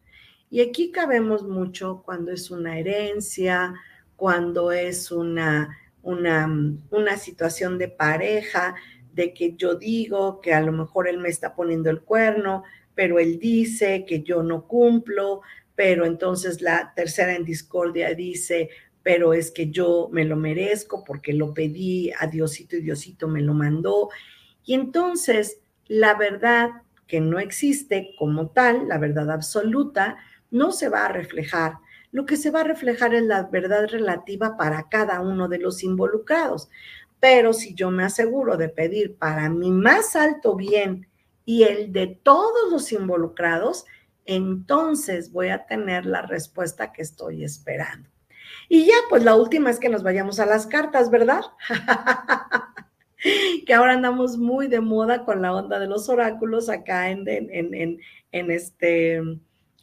Y 0.51 0.61
aquí 0.61 0.93
cabemos 0.93 1.43
mucho 1.45 2.03
cuando 2.05 2.31
es 2.33 2.51
una 2.51 2.79
herencia, 2.79 3.75
cuando 4.17 4.71
es 4.71 5.11
una, 5.11 5.77
una, 6.03 6.49
una 6.91 7.17
situación 7.17 7.79
de 7.79 7.89
pareja, 7.89 8.77
de 9.15 9.33
que 9.33 9.55
yo 9.57 9.77
digo 9.77 10.41
que 10.41 10.53
a 10.53 10.61
lo 10.61 10.73
mejor 10.73 11.09
él 11.09 11.19
me 11.19 11.29
está 11.29 11.55
poniendo 11.55 11.91
el 11.91 12.03
cuerno, 12.03 12.65
pero 12.95 13.19
él 13.19 13.39
dice 13.39 14.05
que 14.07 14.23
yo 14.23 14.43
no 14.43 14.67
cumplo, 14.67 15.43
pero 15.75 16.05
entonces 16.05 16.61
la 16.61 16.93
tercera 16.95 17.35
en 17.35 17.45
discordia 17.45 18.15
dice, 18.15 18.71
pero 19.03 19.35
es 19.35 19.51
que 19.51 19.71
yo 19.71 20.09
me 20.13 20.25
lo 20.25 20.37
merezco 20.37 21.05
porque 21.05 21.33
lo 21.33 21.53
pedí 21.53 22.11
a 22.19 22.27
Diosito 22.27 22.77
y 22.77 22.83
Diosito 22.83 23.29
me 23.29 23.43
lo 23.43 23.55
mandó. 23.55 24.11
Y 24.65 24.75
entonces 24.75 25.61
la 25.87 26.15
verdad 26.15 26.71
que 27.07 27.21
no 27.21 27.39
existe 27.39 28.15
como 28.19 28.49
tal, 28.49 28.89
la 28.89 28.99
verdad 28.99 29.31
absoluta, 29.31 30.17
no 30.51 30.73
se 30.73 30.89
va 30.89 31.07
a 31.07 31.13
reflejar. 31.13 31.75
Lo 32.13 32.27
que 32.27 32.37
se 32.37 32.51
va 32.51 32.61
a 32.61 32.65
reflejar 32.65 33.13
es 33.15 33.25
la 33.25 33.43
verdad 33.43 33.89
relativa 33.89 34.57
para 34.57 34.89
cada 34.89 35.21
uno 35.21 35.49
de 35.49 35.59
los 35.59 35.83
involucrados. 35.83 36.71
Pero 37.25 37.55
si 37.55 37.73
yo 37.73 37.91
me 37.91 38.05
aseguro 38.05 38.59
de 38.59 38.69
pedir 38.69 39.17
para 39.17 39.49
mi 39.49 39.71
más 39.71 40.15
alto 40.15 40.57
bien 40.57 41.09
y 41.47 41.63
el 41.63 41.91
de 41.91 42.07
todos 42.07 42.71
los 42.71 42.93
involucrados, 42.93 43.87
entonces 44.27 45.33
voy 45.33 45.49
a 45.49 45.65
tener 45.65 46.05
la 46.05 46.21
respuesta 46.21 46.93
que 46.93 47.01
estoy 47.01 47.43
esperando. 47.43 48.11
Y 48.69 48.85
ya, 48.85 48.97
pues 49.09 49.25
la 49.25 49.37
última 49.37 49.71
es 49.71 49.79
que 49.79 49.89
nos 49.89 50.03
vayamos 50.03 50.39
a 50.39 50.45
las 50.45 50.67
cartas, 50.67 51.11
¿verdad? 51.11 51.41
que 53.67 53.73
ahora 53.73 53.95
andamos 53.95 54.37
muy 54.37 54.69
de 54.69 54.83
moda 54.83 55.25
con 55.25 55.41
la 55.41 55.55
onda 55.55 55.79
de 55.79 55.87
los 55.87 56.11
oráculos 56.11 56.69
acá 56.69 57.09
en, 57.09 57.27
en, 57.27 58.01
en, 58.33 58.51
este... 58.51 59.23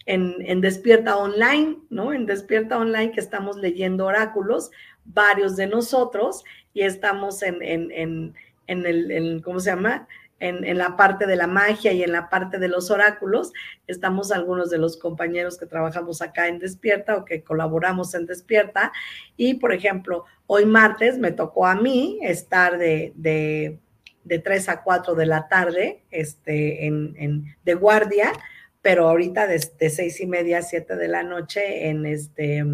En, 0.06 0.62
Despierta 0.62 1.18
Online, 1.18 1.80
¿no? 1.90 2.14
En 2.14 2.28
Despierta 2.28 2.78
Online 2.78 3.12
que 3.12 3.20
estamos 3.20 3.58
leyendo 3.58 4.06
oráculos, 4.06 4.70
varios 5.06 5.56
de 5.56 5.68
nosotros, 5.68 6.44
y 6.74 6.82
estamos 6.82 7.42
en, 7.44 7.62
en, 7.62 8.34
en 8.68 8.86
el, 8.86 9.42
¿cómo 9.44 9.60
se 9.60 9.72
llama? 9.72 10.08
en, 10.42 10.78
la 10.78 10.98
parte 10.98 11.26
de 11.26 11.36
la 11.36 11.48
magia 11.48 11.94
y 11.94 12.04
en 12.04 12.12
la 12.12 12.30
parte 12.30 12.58
de 12.58 12.68
los 12.68 12.92
oráculos. 12.92 13.54
Estamos 13.88 14.32
algunos 14.32 14.70
de 14.70 14.80
los 14.80 14.98
compañeros 14.98 15.58
que 15.58 15.68
trabajamos 15.68 16.22
acá 16.22 16.48
en 16.48 16.60
Despierta 16.60 17.16
o 17.16 17.26
que 17.26 17.44
colaboramos 17.44 18.14
en 18.16 18.26
Despierta. 18.26 18.92
Y, 19.38 19.56
por 19.56 19.72
ejemplo, 19.72 20.26
hoy 20.48 20.66
martes 20.66 21.18
me 21.18 21.32
tocó 21.32 21.68
a 21.68 21.76
mí 21.76 22.20
estar 22.24 22.78
de, 22.78 23.14
de, 23.16 23.78
de 24.24 24.40
3 24.40 24.70
a 24.70 24.84
4 24.84 25.16
de 25.16 25.26
la 25.28 25.48
tarde 25.48 26.02
este, 26.10 26.88
en, 26.88 27.16
en, 27.18 27.56
de 27.64 27.74
guardia, 27.76 28.34
pero 28.82 29.08
ahorita 29.08 29.46
de, 29.46 29.64
de 29.80 29.90
6 29.90 30.22
y 30.22 30.26
media 30.26 30.58
a 30.60 30.64
7 30.64 30.96
de 30.96 31.08
la 31.08 31.22
noche 31.22 31.88
en 31.88 32.08
este, 32.08 32.66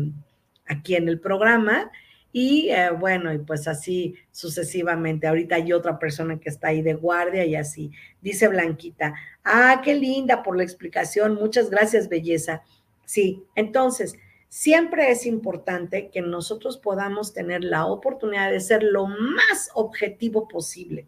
aquí 0.67 0.95
en 0.95 1.09
el 1.09 1.19
programa. 1.19 1.91
Y 2.31 2.69
eh, 2.69 2.91
bueno, 2.91 3.33
y 3.33 3.39
pues 3.39 3.67
así 3.67 4.15
sucesivamente. 4.31 5.27
Ahorita 5.27 5.55
hay 5.55 5.73
otra 5.73 5.97
persona 5.97 6.39
que 6.39 6.49
está 6.49 6.69
ahí 6.69 6.81
de 6.81 6.93
guardia 6.93 7.45
y 7.45 7.55
así. 7.55 7.91
Dice 8.21 8.47
Blanquita, 8.47 9.13
ah, 9.43 9.81
qué 9.83 9.95
linda 9.95 10.43
por 10.43 10.57
la 10.57 10.63
explicación. 10.63 11.35
Muchas 11.35 11.69
gracias, 11.69 12.09
belleza. 12.09 12.61
Sí, 13.05 13.43
entonces, 13.55 14.15
siempre 14.49 15.11
es 15.11 15.25
importante 15.25 16.09
que 16.09 16.21
nosotros 16.21 16.77
podamos 16.77 17.33
tener 17.33 17.63
la 17.63 17.85
oportunidad 17.85 18.51
de 18.51 18.59
ser 18.59 18.83
lo 18.83 19.07
más 19.07 19.69
objetivo 19.73 20.47
posible 20.47 21.07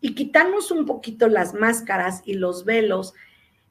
y 0.00 0.14
quitarnos 0.14 0.70
un 0.70 0.86
poquito 0.86 1.28
las 1.28 1.54
máscaras 1.54 2.22
y 2.24 2.34
los 2.34 2.64
velos 2.64 3.14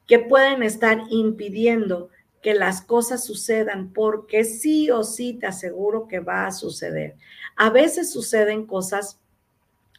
que 0.06 0.20
pueden 0.20 0.64
estar 0.64 1.04
impidiendo 1.10 2.10
que 2.42 2.54
las 2.54 2.82
cosas 2.82 3.24
sucedan, 3.24 3.92
porque 3.94 4.44
sí 4.44 4.90
o 4.92 5.04
sí 5.04 5.34
te 5.34 5.48
aseguro 5.48 6.08
que 6.08 6.20
va 6.20 6.48
a 6.48 6.52
suceder. 6.52 7.16
A 7.56 7.70
veces 7.70 8.12
suceden 8.12 8.66
cosas, 8.66 9.20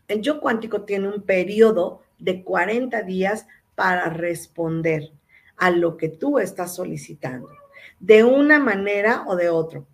el 0.06 0.22
yo 0.22 0.40
cuántico 0.40 0.82
tiene 0.82 1.08
un 1.08 1.22
periodo 1.22 2.02
de 2.18 2.42
40 2.42 3.02
días 3.02 3.46
para 3.74 4.08
responder 4.10 5.12
a 5.56 5.70
lo 5.70 5.96
que 5.96 6.08
tú 6.08 6.38
estás 6.38 6.74
solicitando, 6.74 7.48
de 8.00 8.24
una 8.24 8.58
manera 8.58 9.24
o 9.26 9.36
de 9.36 9.48
otra. 9.48 9.84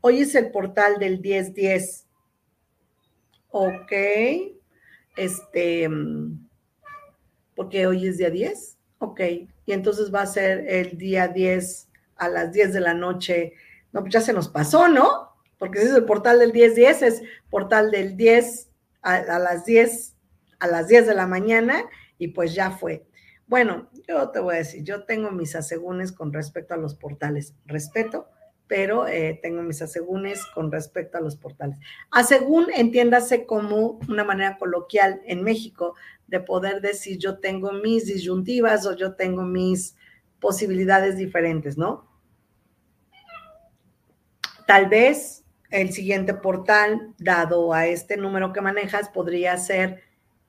Hoy 0.00 0.20
es 0.20 0.34
el 0.34 0.50
portal 0.50 0.98
del 0.98 1.20
1010. 1.20 2.06
Ok. 3.50 3.92
Este, 5.16 5.88
porque 7.54 7.86
hoy 7.86 8.06
es 8.06 8.18
día 8.18 8.30
10. 8.30 8.78
Ok, 8.98 9.20
y 9.66 9.72
entonces 9.72 10.12
va 10.14 10.22
a 10.22 10.26
ser 10.26 10.66
el 10.68 10.98
día 10.98 11.28
10 11.28 11.88
a 12.16 12.28
las 12.28 12.52
10 12.52 12.72
de 12.72 12.80
la 12.80 12.94
noche. 12.94 13.54
No, 13.92 14.00
pues 14.00 14.12
ya 14.12 14.20
se 14.20 14.32
nos 14.32 14.48
pasó, 14.48 14.88
¿no? 14.88 15.32
Porque 15.58 15.78
ese 15.78 15.88
es 15.88 15.94
el 15.94 16.04
portal 16.04 16.38
del 16.38 16.52
10-10, 16.52 17.02
es 17.02 17.22
portal 17.50 17.90
del 17.90 18.16
10 18.16 18.68
a, 19.02 19.38
las 19.38 19.64
10, 19.64 20.16
a 20.58 20.66
las 20.66 20.88
10 20.88 21.06
de 21.06 21.14
la 21.14 21.26
mañana 21.26 21.84
y 22.18 22.28
pues 22.28 22.54
ya 22.54 22.70
fue. 22.70 23.06
Bueno, 23.46 23.88
yo 24.08 24.30
te 24.30 24.40
voy 24.40 24.54
a 24.54 24.58
decir, 24.58 24.82
yo 24.82 25.04
tengo 25.04 25.30
mis 25.30 25.54
asegúnes 25.54 26.12
con 26.12 26.32
respecto 26.32 26.74
a 26.74 26.78
los 26.78 26.94
portales. 26.94 27.54
Respeto, 27.66 28.28
pero 28.66 29.06
eh, 29.06 29.38
tengo 29.42 29.62
mis 29.62 29.82
asegúnes 29.82 30.44
con 30.46 30.72
respecto 30.72 31.18
a 31.18 31.20
los 31.20 31.36
portales. 31.36 31.78
Asegún, 32.10 32.66
entiéndase 32.74 33.44
como 33.46 34.00
una 34.08 34.24
manera 34.24 34.56
coloquial 34.58 35.20
en 35.26 35.42
México 35.42 35.94
de 36.26 36.40
poder 36.40 36.80
decir 36.80 37.18
yo 37.18 37.38
tengo 37.38 37.72
mis 37.72 38.06
disyuntivas 38.06 38.86
o 38.86 38.96
yo 38.96 39.14
tengo 39.14 39.42
mis 39.42 39.96
posibilidades 40.40 41.16
diferentes, 41.16 41.78
¿no? 41.78 42.08
Tal 44.66 44.88
vez 44.88 45.44
el 45.70 45.92
siguiente 45.92 46.34
portal, 46.34 47.14
dado 47.18 47.72
a 47.72 47.86
este 47.86 48.16
número 48.16 48.52
que 48.52 48.60
manejas, 48.60 49.08
podría 49.08 49.56
ser 49.56 50.02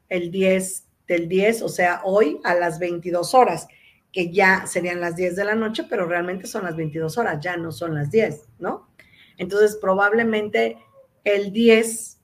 el 0.10 0.32
10 0.32 0.88
del 1.08 1.28
10, 1.28 1.62
o 1.64 1.70
sea, 1.70 2.02
hoy 2.04 2.40
a 2.44 2.56
las 2.56 2.80
22 2.80 3.34
horas 3.34 3.68
que 4.12 4.32
ya 4.32 4.66
serían 4.66 5.02
las 5.02 5.16
10 5.16 5.36
de 5.36 5.46
la 5.46 5.56
noche, 5.56 5.84
pero 5.90 6.06
realmente 6.06 6.48
son 6.48 6.64
las 6.64 6.76
22 6.76 7.18
horas, 7.18 7.40
ya 7.42 7.58
no 7.58 7.72
son 7.72 7.96
las 7.96 8.10
10, 8.12 8.48
¿no? 8.60 8.90
Entonces, 9.38 9.78
probablemente 9.82 10.78
el 11.24 11.52
10 11.52 12.22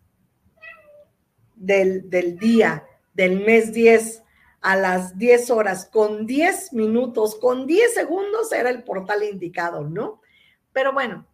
del, 1.55 2.09
del 2.09 2.37
día 2.37 2.85
del 3.13 3.45
mes 3.45 3.73
10 3.73 4.23
a 4.61 4.75
las 4.75 5.17
10 5.17 5.49
horas 5.49 5.85
con 5.91 6.25
10 6.25 6.73
minutos, 6.73 7.35
con 7.35 7.65
10 7.65 7.93
segundos 7.93 8.51
era 8.51 8.69
el 8.69 8.83
portal 8.83 9.23
indicado, 9.23 9.87
¿no? 9.87 10.21
Pero 10.71 10.93
bueno, 10.93 11.25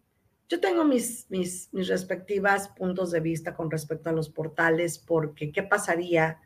yo 0.48 0.60
tengo 0.60 0.84
mis, 0.84 1.26
mis, 1.28 1.68
mis 1.72 1.88
respectivas 1.88 2.68
puntos 2.68 3.10
de 3.10 3.20
vista 3.20 3.54
con 3.54 3.70
respecto 3.70 4.08
a 4.08 4.14
los 4.14 4.30
portales, 4.30 4.98
porque 4.98 5.52
¿qué 5.52 5.62
pasaría 5.62 6.40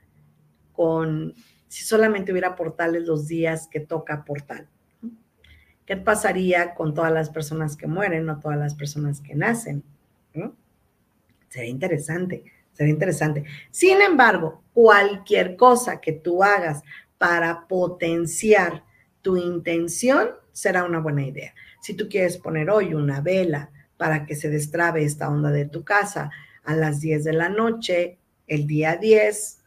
con 0.72 1.34
si 1.68 1.84
solamente 1.84 2.32
hubiera 2.32 2.56
portales 2.56 3.06
los 3.06 3.28
días 3.28 3.68
que 3.68 3.80
toca 3.80 4.24
portal? 4.24 4.68
¿Qué 5.86 5.96
pasaría 5.96 6.74
con 6.74 6.94
todas 6.94 7.12
las 7.12 7.30
personas 7.30 7.76
que 7.76 7.86
mueren 7.86 8.28
o 8.28 8.40
todas 8.40 8.58
las 8.58 8.74
personas 8.74 9.20
que 9.20 9.34
nacen? 9.34 9.82
Sería 11.48 11.70
interesante, 11.70 12.44
sería 12.72 12.92
interesante. 12.92 13.44
Sin 13.70 14.00
embargo, 14.00 14.62
cualquier 14.72 15.56
cosa 15.56 16.00
que 16.00 16.12
tú 16.12 16.42
hagas 16.42 16.82
para 17.18 17.66
potenciar 17.68 18.84
tu 19.20 19.36
intención 19.36 20.30
será 20.52 20.84
una 20.84 21.00
buena 21.00 21.24
idea. 21.24 21.54
Si 21.80 21.94
tú 21.94 22.08
quieres 22.08 22.36
poner 22.36 22.70
hoy 22.70 22.94
una 22.94 23.20
vela 23.20 23.70
para 23.96 24.26
que 24.26 24.34
se 24.34 24.50
destrabe 24.50 25.04
esta 25.04 25.28
onda 25.28 25.50
de 25.50 25.66
tu 25.66 25.84
casa 25.84 26.30
a 26.64 26.74
las 26.74 27.00
10 27.00 27.24
de 27.24 27.32
la 27.32 27.48
noche, 27.48 28.18
el 28.46 28.66
día 28.66 28.96
10, 28.96 29.62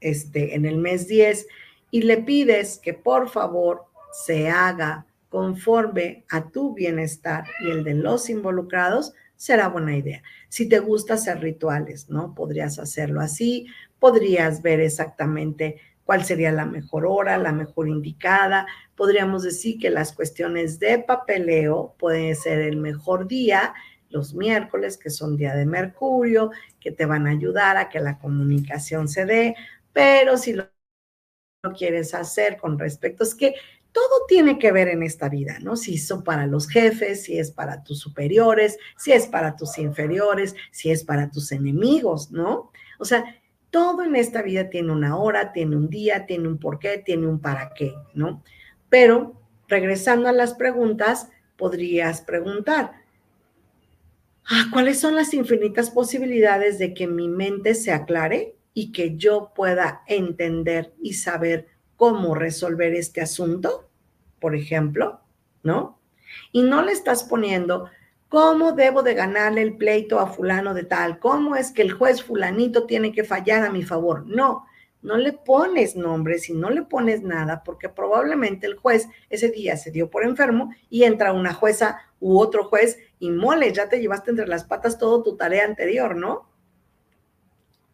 este, 0.00 0.54
en 0.54 0.66
el 0.66 0.78
mes 0.78 1.08
10 1.08 1.46
y 1.90 2.02
le 2.02 2.18
pides 2.18 2.78
que 2.78 2.94
por 2.94 3.28
favor 3.28 3.84
se 4.12 4.48
haga 4.48 5.06
conforme 5.28 6.24
a 6.30 6.48
tu 6.50 6.74
bienestar 6.74 7.44
y 7.60 7.70
el 7.70 7.82
de 7.82 7.94
los 7.94 8.30
involucrados, 8.30 9.12
será 9.36 9.68
buena 9.68 9.96
idea. 9.96 10.22
Si 10.54 10.68
te 10.68 10.78
gusta 10.78 11.14
hacer 11.14 11.40
rituales, 11.40 12.08
¿no? 12.10 12.32
Podrías 12.32 12.78
hacerlo 12.78 13.20
así, 13.20 13.66
podrías 13.98 14.62
ver 14.62 14.78
exactamente 14.78 15.80
cuál 16.04 16.24
sería 16.24 16.52
la 16.52 16.64
mejor 16.64 17.06
hora, 17.06 17.38
la 17.38 17.50
mejor 17.50 17.88
indicada. 17.88 18.64
Podríamos 18.94 19.42
decir 19.42 19.80
que 19.80 19.90
las 19.90 20.12
cuestiones 20.12 20.78
de 20.78 21.00
papeleo 21.00 21.96
pueden 21.98 22.36
ser 22.36 22.60
el 22.60 22.76
mejor 22.76 23.26
día, 23.26 23.74
los 24.10 24.32
miércoles, 24.32 24.96
que 24.96 25.10
son 25.10 25.36
día 25.36 25.56
de 25.56 25.66
Mercurio, 25.66 26.52
que 26.78 26.92
te 26.92 27.04
van 27.04 27.26
a 27.26 27.30
ayudar 27.30 27.76
a 27.76 27.88
que 27.88 27.98
la 27.98 28.20
comunicación 28.20 29.08
se 29.08 29.26
dé, 29.26 29.56
pero 29.92 30.38
si 30.38 30.52
lo 30.52 30.68
quieres 31.76 32.14
hacer 32.14 32.58
con 32.58 32.78
respecto, 32.78 33.24
es 33.24 33.34
que 33.34 33.56
todo 33.94 34.26
tiene 34.26 34.58
que 34.58 34.72
ver 34.72 34.88
en 34.88 35.04
esta 35.04 35.28
vida, 35.28 35.58
¿no? 35.60 35.76
Si 35.76 35.98
son 35.98 36.24
para 36.24 36.48
los 36.48 36.68
jefes, 36.68 37.22
si 37.22 37.38
es 37.38 37.52
para 37.52 37.84
tus 37.84 38.00
superiores, 38.00 38.76
si 38.98 39.12
es 39.12 39.28
para 39.28 39.54
tus 39.54 39.78
inferiores, 39.78 40.56
si 40.72 40.90
es 40.90 41.04
para 41.04 41.30
tus 41.30 41.52
enemigos, 41.52 42.32
¿no? 42.32 42.72
O 42.98 43.04
sea, 43.04 43.24
todo 43.70 44.02
en 44.02 44.16
esta 44.16 44.42
vida 44.42 44.68
tiene 44.68 44.90
una 44.90 45.16
hora, 45.16 45.52
tiene 45.52 45.76
un 45.76 45.88
día, 45.88 46.26
tiene 46.26 46.48
un 46.48 46.58
porqué, 46.58 46.98
tiene 47.06 47.28
un 47.28 47.38
para 47.40 47.72
qué, 47.72 47.94
¿no? 48.14 48.42
Pero 48.88 49.40
regresando 49.68 50.28
a 50.28 50.32
las 50.32 50.54
preguntas, 50.54 51.28
podrías 51.56 52.20
preguntar, 52.20 52.94
ah, 54.46 54.66
¿cuáles 54.72 54.98
son 54.98 55.14
las 55.14 55.32
infinitas 55.34 55.90
posibilidades 55.90 56.80
de 56.80 56.94
que 56.94 57.06
mi 57.06 57.28
mente 57.28 57.76
se 57.76 57.92
aclare 57.92 58.56
y 58.74 58.90
que 58.90 59.16
yo 59.16 59.52
pueda 59.54 60.02
entender 60.08 60.92
y 61.00 61.12
saber 61.12 61.68
cómo 61.96 62.34
resolver 62.34 62.92
este 62.94 63.20
asunto, 63.20 63.83
por 64.44 64.54
ejemplo, 64.54 65.22
¿no? 65.62 65.98
Y 66.52 66.64
no 66.64 66.82
le 66.82 66.92
estás 66.92 67.24
poniendo 67.24 67.88
cómo 68.28 68.72
debo 68.72 69.02
de 69.02 69.14
ganarle 69.14 69.62
el 69.62 69.78
pleito 69.78 70.20
a 70.20 70.26
fulano 70.26 70.74
de 70.74 70.84
tal, 70.84 71.18
cómo 71.18 71.56
es 71.56 71.72
que 71.72 71.80
el 71.80 71.92
juez 71.92 72.22
fulanito 72.22 72.84
tiene 72.84 73.10
que 73.10 73.24
fallar 73.24 73.64
a 73.64 73.70
mi 73.70 73.84
favor. 73.84 74.26
No, 74.26 74.66
no 75.00 75.16
le 75.16 75.32
pones 75.32 75.96
nombres 75.96 76.50
y 76.50 76.52
no 76.52 76.68
le 76.68 76.82
pones 76.82 77.22
nada 77.22 77.62
porque 77.64 77.88
probablemente 77.88 78.66
el 78.66 78.76
juez 78.76 79.08
ese 79.30 79.48
día 79.48 79.78
se 79.78 79.90
dio 79.90 80.10
por 80.10 80.24
enfermo 80.24 80.74
y 80.90 81.04
entra 81.04 81.32
una 81.32 81.54
jueza 81.54 82.00
u 82.20 82.38
otro 82.38 82.64
juez 82.64 82.98
y 83.18 83.30
mole, 83.30 83.72
ya 83.72 83.88
te 83.88 83.98
llevaste 83.98 84.30
entre 84.30 84.46
las 84.46 84.64
patas 84.64 84.98
todo 84.98 85.22
tu 85.22 85.38
tarea 85.38 85.64
anterior, 85.64 86.16
¿no? 86.16 86.50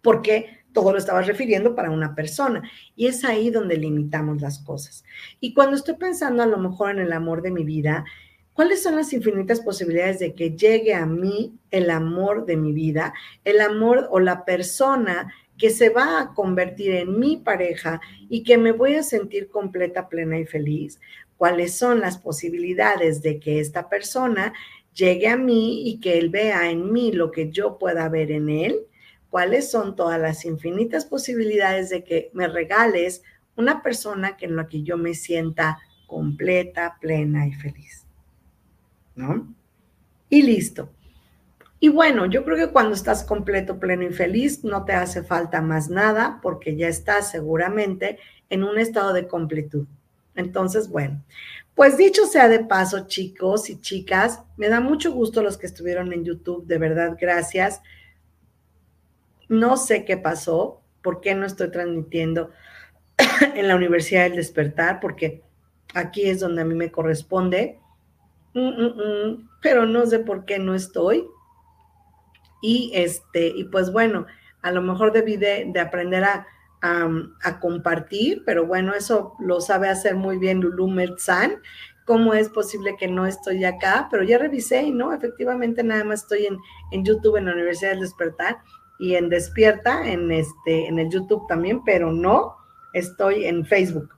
Porque 0.03 0.60
todo 0.73 0.93
lo 0.93 0.99
estabas 0.99 1.27
refiriendo 1.27 1.75
para 1.75 1.91
una 1.91 2.15
persona. 2.15 2.63
Y 2.97 3.07
es 3.07 3.25
ahí 3.25 3.51
donde 3.51 3.77
limitamos 3.77 4.41
las 4.41 4.59
cosas. 4.61 5.05
Y 5.41 5.55
cuando 5.55 5.77
estoy 5.77 5.95
pensando 5.95 6.43
a 6.43 6.47
lo 6.47 6.59
mejor 6.59 6.91
en 6.91 7.01
el 7.01 7.13
amor 7.13 7.43
de 7.43 7.51
mi 7.51 7.65
vida, 7.65 8.05
¿cuáles 8.53 8.83
son 8.83 8.97
las 8.97 9.13
infinitas 9.13 9.61
posibilidades 9.61 10.19
de 10.19 10.35
que 10.35 10.57
llegue 10.57 10.95
a 10.95 11.07
mí 11.07 11.55
el 11.71 11.91
amor 11.91 12.47
de 12.47 12.57
mi 12.57 12.73
vida? 12.73 13.15
El 13.45 13.61
amor 13.61 14.09
o 14.11 14.21
la 14.21 14.45
persona 14.45 15.33
que 15.61 15.71
se 15.71 15.91
va 15.91 16.21
a 16.21 16.35
convertir 16.35 16.95
en 16.95 17.19
mi 17.19 17.37
pareja 17.37 18.01
y 18.31 18.43
que 18.43 18.57
me 18.57 18.73
voy 18.73 18.95
a 18.95 19.03
sentir 19.03 19.51
completa, 19.51 20.09
plena 20.09 20.39
y 20.39 20.47
feliz. 20.47 20.99
¿Cuáles 21.37 21.77
son 21.77 22.01
las 22.01 22.19
posibilidades 22.19 23.23
de 23.23 23.39
que 23.39 23.61
esta 23.61 23.89
persona 23.89 24.55
llegue 24.95 25.29
a 25.29 25.37
mí 25.37 25.89
y 25.89 26.01
que 26.01 26.19
él 26.19 26.31
vea 26.31 26.71
en 26.71 26.91
mí 26.93 27.13
lo 27.13 27.31
que 27.31 27.51
yo 27.51 27.79
pueda 27.79 28.09
ver 28.09 28.31
en 28.31 28.49
él? 28.49 28.87
Cuáles 29.31 29.71
son 29.71 29.97
todas 29.97 30.21
las 30.21 30.45
infinitas 30.45 31.05
posibilidades 31.07 31.89
de 31.89 32.05
que 32.05 32.31
me 32.35 32.49
regales 32.49 33.23
una 33.57 33.83
persona 33.83 34.37
que 34.37 34.47
en 34.47 34.57
la 34.57 34.67
que 34.67 34.83
yo 34.83 34.97
me 34.97 35.15
sienta 35.15 35.79
completa, 36.07 36.99
plena 37.01 37.47
y 37.47 37.53
feliz. 37.53 38.05
¿No? 39.15 39.55
Y 40.29 40.43
listo. 40.43 40.91
Y 41.79 41.89
bueno, 41.89 42.27
yo 42.27 42.45
creo 42.45 42.57
que 42.57 42.73
cuando 42.73 42.95
estás 42.95 43.25
completo, 43.25 43.79
pleno 43.79 44.03
y 44.03 44.13
feliz, 44.13 44.65
no 44.65 44.85
te 44.85 44.93
hace 44.93 45.23
falta 45.23 45.63
más 45.63 45.89
nada 45.89 46.39
porque 46.43 46.77
ya 46.77 46.89
estás 46.89 47.31
seguramente 47.31 48.19
en 48.51 48.65
un 48.65 48.79
estado 48.79 49.13
de 49.15 49.27
completud. 49.27 49.87
Entonces, 50.35 50.89
bueno, 50.89 51.23
pues 51.75 51.97
dicho 51.97 52.27
sea 52.27 52.49
de 52.49 52.61
paso, 52.61 53.07
chicos 53.07 53.71
y 53.71 53.81
chicas, 53.81 54.43
me 54.57 54.69
da 54.69 54.81
mucho 54.81 55.13
gusto 55.13 55.43
los 55.43 55.57
que 55.57 55.67
estuvieron 55.67 56.13
en 56.13 56.25
YouTube, 56.25 56.67
de 56.67 56.79
verdad, 56.79 57.17
gracias. 57.19 57.81
No 59.51 59.77
sé 59.77 60.05
qué 60.05 60.17
pasó, 60.17 60.81
por 61.03 61.21
qué 61.21 61.35
no 61.35 61.45
estoy 61.45 61.73
transmitiendo 61.73 62.51
en 63.57 63.67
la 63.67 63.75
Universidad 63.75 64.23
del 64.23 64.37
Despertar, 64.37 65.01
porque 65.01 65.43
aquí 65.93 66.23
es 66.23 66.39
donde 66.39 66.63
a 66.63 66.65
mí 66.65 66.77
me 66.77 66.93
corresponde, 66.93 67.81
mm, 68.55 68.61
mm, 68.61 68.97
mm, 68.97 69.49
pero 69.61 69.87
no 69.87 70.07
sé 70.07 70.21
por 70.21 70.45
qué 70.45 70.61
no 70.61 70.77
estoy. 70.77 71.27
Y 72.63 72.93
este, 72.95 73.49
y 73.49 73.65
pues 73.65 73.91
bueno, 73.91 74.27
a 74.63 74.71
lo 74.71 74.83
mejor 74.83 75.11
debí 75.11 75.37
de, 75.37 75.73
aprender 75.81 76.23
a, 76.23 76.47
compartir, 77.61 78.45
pero 78.47 78.67
bueno, 78.67 78.95
eso 78.95 79.35
lo 79.41 79.61
sabe 79.61 79.89
hacer 79.89 80.15
muy 80.15 80.39
bien 80.39 80.61
Lulu 80.61 80.87
Merzan. 80.87 81.57
¿Cómo 82.07 82.35
es 82.35 82.49
posible 82.49 82.97
que 82.97 83.09
no 83.09 83.27
estoy 83.27 83.65
acá? 83.65 84.07
Pero 84.13 84.23
ya 84.23 84.39
revisé 84.39 84.83
y 84.85 84.93
no, 84.93 85.13
efectivamente 85.13 85.83
nada 85.83 86.05
más 86.05 86.23
estoy 86.23 86.47
en, 86.47 86.57
en 86.93 87.05
YouTube 87.05 87.37
en 87.37 87.47
la 87.47 87.53
Universidad 87.53 87.91
del 87.91 88.01
Despertar 88.01 88.61
y 89.01 89.17
en 89.17 89.31
Despierta, 89.31 90.07
en, 90.07 90.31
este, 90.31 90.87
en 90.87 90.99
el 90.99 91.09
YouTube 91.09 91.47
también, 91.49 91.83
pero 91.85 92.13
no 92.13 92.55
estoy 92.93 93.47
en 93.47 93.65
Facebook. 93.65 94.15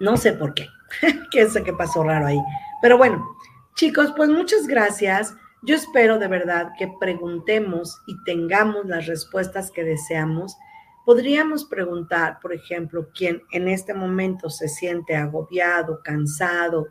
No 0.00 0.16
sé 0.16 0.32
por 0.32 0.54
qué, 0.54 0.66
qué 1.30 1.48
sé 1.50 1.62
qué 1.62 1.74
pasó 1.74 2.02
raro 2.02 2.26
ahí. 2.26 2.40
Pero 2.80 2.96
bueno, 2.96 3.28
chicos, 3.74 4.14
pues 4.16 4.30
muchas 4.30 4.66
gracias. 4.66 5.36
Yo 5.62 5.76
espero 5.76 6.18
de 6.18 6.28
verdad 6.28 6.72
que 6.78 6.88
preguntemos 6.98 8.00
y 8.06 8.16
tengamos 8.24 8.86
las 8.86 9.06
respuestas 9.06 9.70
que 9.70 9.84
deseamos. 9.84 10.56
Podríamos 11.04 11.66
preguntar, 11.66 12.38
por 12.40 12.54
ejemplo, 12.54 13.10
quién 13.14 13.42
en 13.52 13.68
este 13.68 13.92
momento 13.92 14.48
se 14.48 14.68
siente 14.68 15.14
agobiado, 15.14 16.00
cansado, 16.02 16.88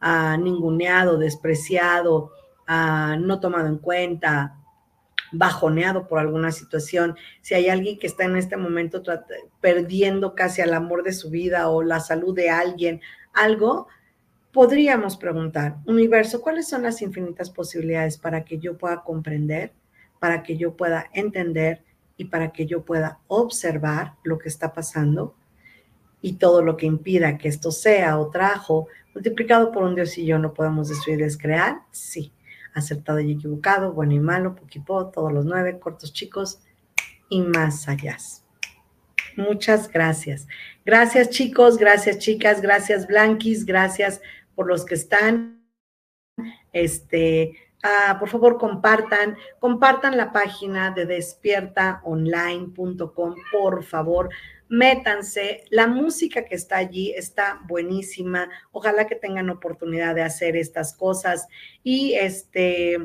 ah, 0.00 0.36
ninguneado, 0.38 1.18
despreciado, 1.18 2.30
ah, 2.68 3.16
no 3.18 3.40
tomado 3.40 3.66
en 3.66 3.78
cuenta, 3.78 4.57
bajoneado 5.32 6.06
por 6.06 6.18
alguna 6.18 6.52
situación, 6.52 7.16
si 7.40 7.54
hay 7.54 7.68
alguien 7.68 7.98
que 7.98 8.06
está 8.06 8.24
en 8.24 8.36
este 8.36 8.56
momento 8.56 9.02
perdiendo 9.60 10.34
casi 10.34 10.60
el 10.60 10.74
amor 10.74 11.02
de 11.02 11.12
su 11.12 11.30
vida 11.30 11.68
o 11.68 11.82
la 11.82 12.00
salud 12.00 12.34
de 12.34 12.50
alguien, 12.50 13.00
algo, 13.34 13.88
podríamos 14.52 15.16
preguntar, 15.16 15.76
universo, 15.86 16.40
¿cuáles 16.40 16.68
son 16.68 16.82
las 16.82 17.02
infinitas 17.02 17.50
posibilidades 17.50 18.18
para 18.18 18.44
que 18.44 18.58
yo 18.58 18.78
pueda 18.78 19.02
comprender, 19.02 19.72
para 20.18 20.42
que 20.42 20.56
yo 20.56 20.76
pueda 20.76 21.10
entender 21.12 21.84
y 22.16 22.26
para 22.26 22.50
que 22.50 22.66
yo 22.66 22.84
pueda 22.84 23.20
observar 23.28 24.14
lo 24.24 24.38
que 24.38 24.48
está 24.48 24.72
pasando? 24.72 25.34
Y 26.20 26.34
todo 26.34 26.62
lo 26.62 26.76
que 26.76 26.86
impida 26.86 27.38
que 27.38 27.48
esto 27.48 27.70
sea 27.70 28.18
o 28.18 28.30
trajo, 28.30 28.88
multiplicado 29.14 29.70
por 29.70 29.84
un 29.84 29.94
Dios 29.94 30.18
y 30.18 30.26
yo 30.26 30.38
no 30.38 30.52
podemos 30.52 30.88
destruir, 30.88 31.22
es 31.22 31.38
crear, 31.38 31.82
sí 31.92 32.32
acertado 32.78 33.20
y 33.20 33.32
equivocado, 33.32 33.92
bueno 33.92 34.14
y 34.14 34.20
malo, 34.20 34.54
poquipó, 34.54 35.10
todos 35.10 35.30
los 35.32 35.44
nueve, 35.44 35.78
cortos 35.78 36.12
chicos 36.12 36.60
y 37.28 37.42
más 37.42 37.88
allá. 37.88 38.16
Muchas 39.36 39.90
gracias. 39.90 40.46
Gracias 40.84 41.30
chicos, 41.30 41.78
gracias 41.78 42.18
chicas, 42.18 42.60
gracias 42.60 43.06
Blanquis, 43.06 43.64
gracias 43.66 44.20
por 44.54 44.66
los 44.66 44.84
que 44.84 44.94
están. 44.94 45.62
Este, 46.72 47.52
ah, 47.82 48.16
por 48.18 48.28
favor 48.28 48.58
compartan, 48.58 49.36
compartan 49.60 50.16
la 50.16 50.32
página 50.32 50.90
de 50.90 51.06
despiertaonline.com, 51.06 53.34
por 53.52 53.84
favor 53.84 54.30
métanse, 54.68 55.64
la 55.70 55.86
música 55.86 56.44
que 56.44 56.54
está 56.54 56.76
allí 56.76 57.12
está 57.16 57.60
buenísima, 57.66 58.48
ojalá 58.72 59.06
que 59.06 59.16
tengan 59.16 59.50
oportunidad 59.50 60.14
de 60.14 60.22
hacer 60.22 60.56
estas 60.56 60.96
cosas 60.96 61.46
y 61.82 62.14
este... 62.14 62.98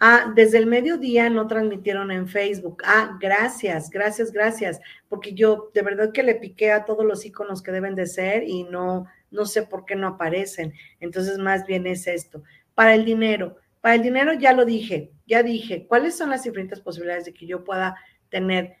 Ah, 0.00 0.32
desde 0.32 0.58
el 0.58 0.66
mediodía 0.66 1.28
no 1.28 1.48
transmitieron 1.48 2.12
en 2.12 2.28
Facebook. 2.28 2.82
Ah, 2.84 3.18
gracias, 3.20 3.90
gracias, 3.90 4.30
gracias, 4.30 4.80
porque 5.08 5.34
yo 5.34 5.72
de 5.74 5.82
verdad 5.82 6.12
que 6.12 6.22
le 6.22 6.36
piqué 6.36 6.70
a 6.70 6.84
todos 6.84 7.04
los 7.04 7.26
iconos 7.26 7.62
que 7.62 7.72
deben 7.72 7.96
de 7.96 8.06
ser 8.06 8.44
y 8.44 8.62
no, 8.62 9.06
no 9.32 9.44
sé 9.44 9.64
por 9.64 9.84
qué 9.84 9.96
no 9.96 10.06
aparecen. 10.06 10.72
Entonces, 11.00 11.38
más 11.38 11.66
bien 11.66 11.86
es 11.88 12.06
esto. 12.06 12.44
Para 12.76 12.94
el 12.94 13.04
dinero, 13.04 13.56
para 13.80 13.96
el 13.96 14.02
dinero 14.02 14.32
ya 14.34 14.52
lo 14.52 14.64
dije, 14.64 15.10
ya 15.26 15.42
dije, 15.42 15.86
¿cuáles 15.88 16.16
son 16.16 16.30
las 16.30 16.44
diferentes 16.44 16.80
posibilidades 16.80 17.24
de 17.24 17.34
que 17.34 17.46
yo 17.46 17.64
pueda 17.64 17.96
tener 18.28 18.76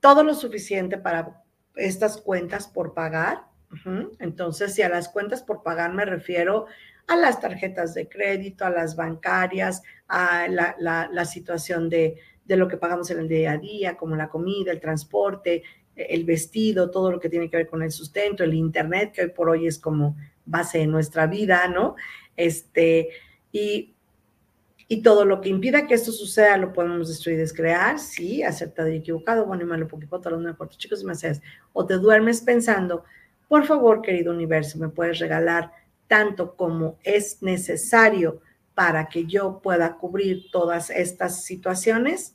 todo 0.00 0.24
lo 0.24 0.34
suficiente 0.34 0.98
para 0.98 1.42
estas 1.74 2.18
cuentas 2.18 2.66
por 2.68 2.94
pagar. 2.94 3.46
Entonces, 4.18 4.74
si 4.74 4.82
a 4.82 4.88
las 4.88 5.10
cuentas 5.10 5.42
por 5.42 5.62
pagar 5.62 5.92
me 5.92 6.06
refiero 6.06 6.66
a 7.06 7.16
las 7.16 7.40
tarjetas 7.40 7.92
de 7.94 8.08
crédito, 8.08 8.64
a 8.64 8.70
las 8.70 8.96
bancarias, 8.96 9.82
a 10.08 10.46
la, 10.48 11.24
situación 11.26 11.88
de, 11.90 12.16
de 12.44 12.56
lo 12.56 12.66
que 12.66 12.78
pagamos 12.78 13.10
en 13.10 13.18
el 13.18 13.28
día 13.28 13.52
a 13.52 13.58
día, 13.58 13.96
como 13.96 14.16
la 14.16 14.28
comida, 14.28 14.72
el 14.72 14.80
transporte, 14.80 15.62
el 15.94 16.24
vestido, 16.24 16.90
todo 16.90 17.10
lo 17.10 17.20
que 17.20 17.28
tiene 17.28 17.50
que 17.50 17.58
ver 17.58 17.68
con 17.68 17.82
el 17.82 17.90
sustento, 17.90 18.44
el 18.44 18.54
internet, 18.54 19.12
que 19.12 19.22
hoy 19.22 19.30
por 19.30 19.50
hoy 19.50 19.66
es 19.66 19.78
como 19.78 20.16
base 20.44 20.78
de 20.78 20.86
nuestra 20.86 21.26
vida, 21.26 21.68
¿no? 21.68 21.96
Este, 22.36 23.10
y, 23.52 23.94
y 24.90 25.02
todo 25.02 25.26
lo 25.26 25.42
que 25.42 25.50
impida 25.50 25.86
que 25.86 25.94
esto 25.94 26.10
suceda 26.10 26.56
lo 26.56 26.72
podemos 26.72 27.08
destruir, 27.08 27.38
descrear, 27.38 27.98
sí, 27.98 28.42
acertado 28.42 28.88
y 28.88 28.96
equivocado, 28.96 29.44
bueno 29.44 29.62
y 29.62 29.66
malo, 29.66 29.86
porque 29.86 30.06
todos 30.06 30.32
los 30.32 30.40
nueve 30.40 30.56
chicos 30.78 31.04
y 31.04 31.40
o 31.74 31.84
te 31.86 31.94
duermes 31.94 32.40
pensando, 32.40 33.04
por 33.48 33.66
favor, 33.66 34.00
querido 34.00 34.32
universo, 34.32 34.78
me 34.78 34.88
puedes 34.88 35.18
regalar 35.18 35.70
tanto 36.06 36.56
como 36.56 36.98
es 37.04 37.42
necesario 37.42 38.40
para 38.74 39.08
que 39.08 39.26
yo 39.26 39.60
pueda 39.62 39.96
cubrir 39.96 40.50
todas 40.50 40.88
estas 40.88 41.44
situaciones 41.44 42.34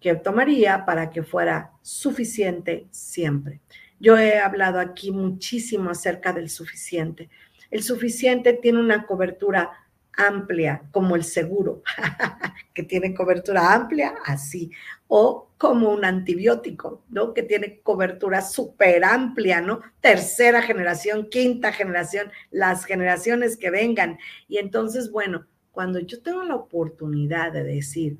que 0.00 0.14
tomaría 0.16 0.84
para 0.84 1.10
que 1.10 1.22
fuera 1.22 1.72
suficiente 1.82 2.88
siempre. 2.90 3.60
Yo 4.00 4.18
he 4.18 4.40
hablado 4.40 4.80
aquí 4.80 5.12
muchísimo 5.12 5.90
acerca 5.90 6.32
del 6.32 6.50
suficiente. 6.50 7.28
El 7.70 7.84
suficiente 7.84 8.54
tiene 8.54 8.80
una 8.80 9.06
cobertura 9.06 9.70
amplia, 10.16 10.82
como 10.90 11.16
el 11.16 11.24
seguro, 11.24 11.82
que 12.74 12.82
tiene 12.82 13.14
cobertura 13.14 13.74
amplia, 13.74 14.14
así, 14.24 14.70
o 15.08 15.50
como 15.58 15.90
un 15.90 16.04
antibiótico, 16.04 17.04
¿no? 17.08 17.34
Que 17.34 17.42
tiene 17.42 17.80
cobertura 17.80 18.42
súper 18.42 19.04
amplia, 19.04 19.60
¿no? 19.60 19.80
Tercera 20.00 20.62
generación, 20.62 21.28
quinta 21.30 21.72
generación, 21.72 22.30
las 22.50 22.84
generaciones 22.84 23.56
que 23.56 23.70
vengan. 23.70 24.18
Y 24.48 24.58
entonces, 24.58 25.10
bueno, 25.10 25.46
cuando 25.70 25.98
yo 26.00 26.22
tengo 26.22 26.42
la 26.44 26.56
oportunidad 26.56 27.52
de 27.52 27.64
decir 27.64 28.18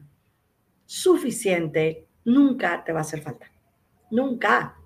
suficiente, 0.87 2.07
nunca 2.25 2.85
te 2.85 2.93
va 2.93 3.01
a 3.01 3.03
hacer 3.03 3.23
falta. 3.23 3.51
Nunca, 4.11 4.77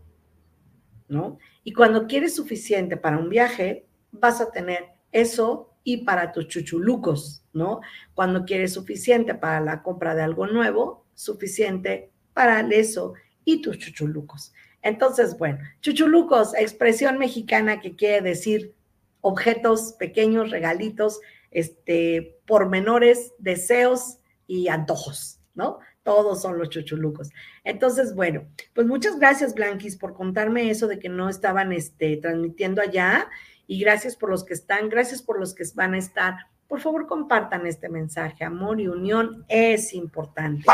¿no? 1.08 1.38
Y 1.64 1.72
cuando 1.72 2.06
quieres 2.06 2.34
suficiente 2.36 2.96
para 2.96 3.18
un 3.18 3.28
viaje, 3.28 3.86
vas 4.12 4.40
a 4.40 4.50
tener 4.50 4.92
eso 5.12 5.75
y 5.86 5.98
para 5.98 6.32
tus 6.32 6.48
chuchulucos, 6.48 7.44
¿no? 7.52 7.80
Cuando 8.12 8.44
quieres 8.44 8.72
suficiente 8.72 9.36
para 9.36 9.60
la 9.60 9.84
compra 9.84 10.16
de 10.16 10.22
algo 10.22 10.48
nuevo, 10.48 11.06
suficiente 11.14 12.10
para 12.34 12.58
eso 12.60 13.14
y 13.44 13.62
tus 13.62 13.78
chuchulucos. 13.78 14.52
Entonces, 14.82 15.38
bueno, 15.38 15.60
chuchulucos, 15.82 16.56
expresión 16.56 17.18
mexicana 17.18 17.80
que 17.80 17.94
quiere 17.94 18.20
decir 18.20 18.74
objetos 19.20 19.92
pequeños, 19.96 20.50
regalitos, 20.50 21.20
este, 21.52 22.36
pormenores, 22.48 23.32
deseos 23.38 24.18
y 24.48 24.66
antojos, 24.66 25.38
¿no? 25.54 25.78
Todos 26.02 26.42
son 26.42 26.58
los 26.58 26.68
chuchulucos. 26.70 27.30
Entonces, 27.62 28.12
bueno, 28.12 28.48
pues 28.74 28.88
muchas 28.88 29.20
gracias, 29.20 29.54
Blanquis, 29.54 29.94
por 29.94 30.14
contarme 30.14 30.68
eso 30.68 30.88
de 30.88 30.98
que 30.98 31.08
no 31.08 31.28
estaban 31.28 31.72
este, 31.72 32.16
transmitiendo 32.16 32.82
allá 32.82 33.28
y 33.66 33.80
gracias 33.80 34.16
por 34.16 34.30
los 34.30 34.44
que 34.44 34.54
están, 34.54 34.88
gracias 34.88 35.22
por 35.22 35.38
los 35.38 35.54
que 35.54 35.64
van 35.74 35.94
a 35.94 35.98
estar. 35.98 36.36
Por 36.68 36.80
favor, 36.80 37.06
compartan 37.06 37.66
este 37.66 37.88
mensaje. 37.88 38.44
Amor 38.44 38.80
y 38.80 38.88
unión 38.88 39.44
es 39.48 39.94
importante. 39.94 40.64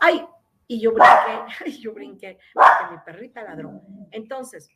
Ay, 0.00 0.24
y 0.66 0.80
yo 0.80 0.92
brinqué, 0.92 1.54
ay, 1.64 1.80
yo 1.80 1.92
brinqué, 1.92 2.38
porque 2.54 2.92
mi 2.92 2.98
perrita 3.04 3.42
ladró. 3.42 3.82
Entonces, 4.10 4.70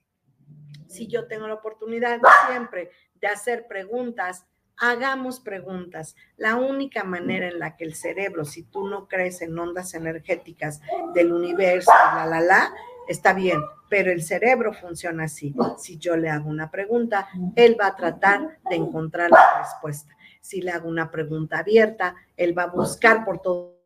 si 0.88 1.06
yo 1.06 1.26
tengo 1.26 1.46
la 1.48 1.54
oportunidad 1.54 2.20
siempre 2.48 2.90
de 3.14 3.26
hacer 3.28 3.66
preguntas, 3.66 4.46
hagamos 4.76 5.40
preguntas. 5.40 6.16
La 6.36 6.56
única 6.56 7.04
manera 7.04 7.48
en 7.48 7.58
la 7.58 7.76
que 7.76 7.84
el 7.84 7.94
cerebro, 7.94 8.44
si 8.44 8.62
tú 8.64 8.86
no 8.88 9.08
crees 9.08 9.42
en 9.42 9.58
ondas 9.58 9.94
energéticas 9.94 10.80
del 11.14 11.32
universo, 11.32 11.92
la, 12.14 12.26
la, 12.26 12.40
la, 12.40 12.74
está 13.08 13.32
bien, 13.32 13.60
pero 13.88 14.10
el 14.10 14.22
cerebro 14.22 14.72
funciona 14.72 15.24
así. 15.24 15.54
Si 15.78 15.98
yo 15.98 16.16
le 16.16 16.28
hago 16.28 16.48
una 16.48 16.70
pregunta, 16.70 17.28
él 17.54 17.76
va 17.80 17.88
a 17.88 17.96
tratar 17.96 18.58
de 18.68 18.76
encontrar 18.76 19.30
la 19.30 19.58
respuesta. 19.58 20.16
Si 20.40 20.60
le 20.60 20.70
hago 20.70 20.88
una 20.88 21.10
pregunta 21.10 21.58
abierta, 21.58 22.14
él 22.36 22.56
va 22.56 22.64
a 22.64 22.70
buscar 22.70 23.24
por 23.24 23.40
todos 23.40 23.76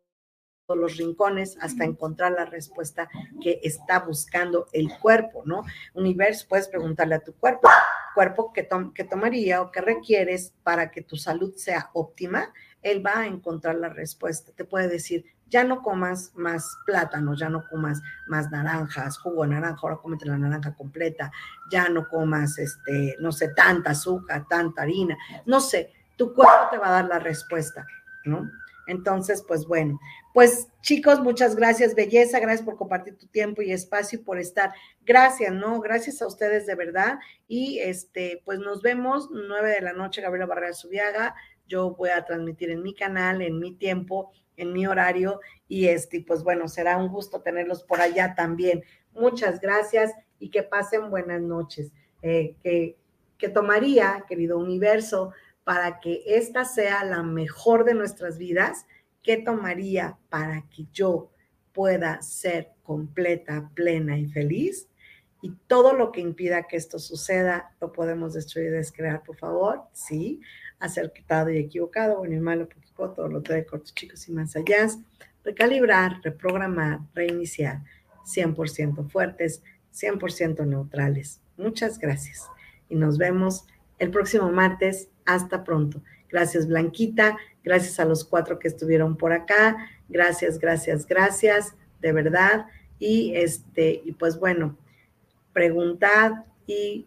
los 0.69 0.97
rincones 0.97 1.57
hasta 1.61 1.85
encontrar 1.85 2.33
la 2.33 2.45
respuesta 2.45 3.09
que 3.43 3.61
está 3.63 4.01
buscando 4.01 4.67
el 4.73 4.91
cuerpo, 4.99 5.43
¿no? 5.45 5.65
Universo, 5.95 6.47
puedes 6.49 6.69
preguntarle 6.69 7.17
a 7.17 7.25
tu 7.25 7.35
cuerpo, 7.35 7.69
cuerpo 8.15 8.53
que, 8.53 8.69
que 8.95 9.05
tomaría 9.05 9.63
o 9.63 9.71
que 9.71 9.81
requieres 9.81 10.55
para 10.63 10.91
que 10.91 11.03
tu 11.03 11.17
salud 11.17 11.55
sea 11.57 11.91
óptima, 11.93 12.53
él 12.83 13.05
va 13.05 13.21
a 13.21 13.27
encontrar 13.27 13.77
la 13.77 13.89
respuesta. 13.89 14.53
Te 14.53 14.65
puede 14.65 14.89
decir, 14.89 15.25
ya 15.51 15.65
no 15.65 15.83
comas 15.83 16.33
más 16.35 16.79
plátanos, 16.87 17.39
ya 17.39 17.49
no 17.49 17.67
comas 17.69 18.01
más 18.29 18.51
naranjas, 18.51 19.19
jugo 19.19 19.43
de 19.43 19.51
naranja, 19.51 19.81
ahora 19.83 19.97
cómete 19.97 20.27
la 20.27 20.39
naranja 20.39 20.75
completa, 20.75 21.31
ya 21.71 21.89
no 21.89 22.09
comas, 22.09 22.59
este, 22.59 23.17
no 23.21 23.33
sé, 23.33 23.49
tanta 23.49 23.91
azúcar, 23.91 24.47
tanta 24.49 24.83
harina, 24.83 25.19
no 25.47 25.61
sé, 25.61 25.93
tu 26.17 26.33
cuerpo 26.33 26.69
te 26.71 26.79
va 26.79 26.89
a 26.89 26.93
dar 26.93 27.07
la 27.07 27.19
respuesta, 27.19 27.87
¿no? 28.25 28.49
Entonces, 28.87 29.45
pues 29.47 29.67
bueno, 29.67 30.01
pues 30.35 30.69
chicos, 30.83 31.21
muchas 31.21 31.55
gracias, 31.55 31.95
belleza, 31.95 32.41
gracias 32.41 32.65
por 32.65 32.77
compartir 32.77 33.17
tu 33.17 33.27
tiempo 33.29 33.63
y 33.63 33.71
espacio 33.71 34.19
y 34.19 34.23
por 34.23 34.39
estar. 34.39 34.73
Gracias, 35.05 35.53
¿no? 35.53 35.81
Gracias 35.81 36.21
a 36.23 36.27
ustedes 36.27 36.67
de 36.67 36.75
verdad. 36.75 37.21
Y 37.47 37.79
este, 37.79 38.43
pues 38.45 38.59
nos 38.59 38.83
vemos 38.83 39.29
nueve 39.31 39.71
de 39.71 39.81
la 39.81 39.93
noche, 39.93 40.23
Gabriela 40.23 40.47
Barrera 40.47 40.73
Subiaga. 40.73 41.37
Yo 41.71 41.95
voy 41.95 42.11
a 42.11 42.25
transmitir 42.25 42.71
en 42.71 42.83
mi 42.83 42.95
canal, 42.95 43.41
en 43.41 43.59
mi 43.59 43.73
tiempo 43.73 44.33
en 44.61 44.73
mi 44.73 44.87
horario 44.87 45.41
y 45.69 45.87
este, 45.87 46.21
pues 46.21 46.43
bueno, 46.43 46.69
será 46.69 46.99
un 46.99 47.09
gusto 47.09 47.41
tenerlos 47.41 47.83
por 47.83 48.01
allá 48.01 48.35
también. 48.35 48.85
Muchas 49.13 49.61
gracias 49.61 50.13
y 50.39 50.51
que 50.51 50.63
pasen 50.63 51.11
buenas 51.11 51.41
noches. 51.41 51.93
Eh, 52.23 52.57
que, 53.39 53.49
tomaría, 53.49 54.27
querido 54.29 54.59
universo, 54.59 55.33
para 55.65 55.99
que 56.01 56.23
esta 56.27 56.67
sea 56.67 57.05
la 57.05 57.23
mejor 57.23 57.85
de 57.85 57.95
nuestras 57.95 58.37
vidas? 58.37 58.87
¿Qué 59.23 59.39
tomaría 59.39 60.19
para 60.29 60.67
que 60.69 60.87
yo 60.93 61.31
pueda 61.73 62.21
ser 62.21 62.73
completa, 62.83 63.71
plena 63.75 64.19
y 64.19 64.27
feliz? 64.27 64.89
Y 65.41 65.53
todo 65.67 65.95
lo 65.95 66.13
que 66.13 66.21
impida 66.21 66.65
que 66.65 66.77
esto 66.77 66.99
suceda, 66.99 67.75
lo 67.81 67.93
podemos 67.93 68.35
destruir 68.35 68.69
y 68.69 68.71
descrear, 68.73 69.23
por 69.23 69.39
favor. 69.39 69.85
Sí, 69.93 70.43
acertado 70.81 71.51
y 71.51 71.59
equivocado, 71.59 72.19
bueno 72.19 72.35
y 72.35 72.41
malo, 72.41 72.69
todo 72.97 73.29
lo 73.29 73.43
trae 73.43 73.65
cortos 73.65 73.95
chicos 73.95 74.29
y 74.29 74.33
más 74.33 74.57
allá, 74.57 74.89
recalibrar, 75.45 76.21
reprogramar, 76.23 77.01
reiniciar, 77.15 77.83
100% 78.27 79.09
fuertes, 79.09 79.63
100% 79.95 80.67
neutrales. 80.67 81.41
Muchas 81.57 81.99
gracias 81.99 82.49
y 82.89 82.97
nos 82.97 83.17
vemos 83.17 83.67
el 83.99 84.11
próximo 84.11 84.51
martes. 84.51 85.09
Hasta 85.25 85.63
pronto. 85.63 86.03
Gracias 86.29 86.67
Blanquita, 86.67 87.39
gracias 87.63 88.01
a 88.01 88.05
los 88.05 88.25
cuatro 88.25 88.59
que 88.59 88.69
estuvieron 88.69 89.17
por 89.17 89.33
acá. 89.33 89.77
Gracias, 90.09 90.59
gracias, 90.59 91.07
gracias, 91.07 91.75
de 92.01 92.13
verdad. 92.13 92.67
Y 92.99 93.35
este, 93.37 94.03
y 94.05 94.13
pues 94.13 94.39
bueno, 94.39 94.77
preguntad 95.53 96.45
y 96.67 97.07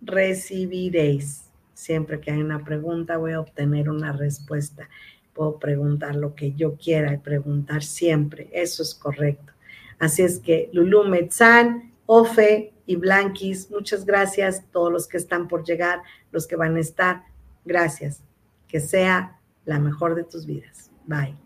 recibiréis. 0.00 1.45
Siempre 1.76 2.20
que 2.20 2.32
hay 2.32 2.40
una 2.40 2.64
pregunta 2.64 3.18
voy 3.18 3.32
a 3.32 3.40
obtener 3.40 3.88
una 3.88 4.12
respuesta 4.12 4.88
puedo 5.36 5.58
preguntar 5.58 6.16
lo 6.16 6.34
que 6.34 6.54
yo 6.54 6.76
quiera 6.76 7.12
y 7.12 7.18
preguntar 7.18 7.84
siempre, 7.84 8.48
eso 8.52 8.82
es 8.82 8.94
correcto. 8.94 9.52
Así 9.98 10.22
es 10.22 10.40
que 10.40 10.70
Lulu 10.72 11.04
Metzán, 11.04 11.92
Ofe 12.06 12.72
y 12.86 12.96
Blanquis, 12.96 13.70
muchas 13.70 14.06
gracias, 14.06 14.64
todos 14.72 14.90
los 14.90 15.06
que 15.06 15.18
están 15.18 15.46
por 15.46 15.64
llegar, 15.64 16.02
los 16.32 16.46
que 16.46 16.56
van 16.56 16.76
a 16.76 16.80
estar, 16.80 17.24
gracias. 17.64 18.22
Que 18.66 18.80
sea 18.80 19.38
la 19.64 19.78
mejor 19.78 20.14
de 20.14 20.24
tus 20.24 20.46
vidas. 20.46 20.90
Bye. 21.06 21.45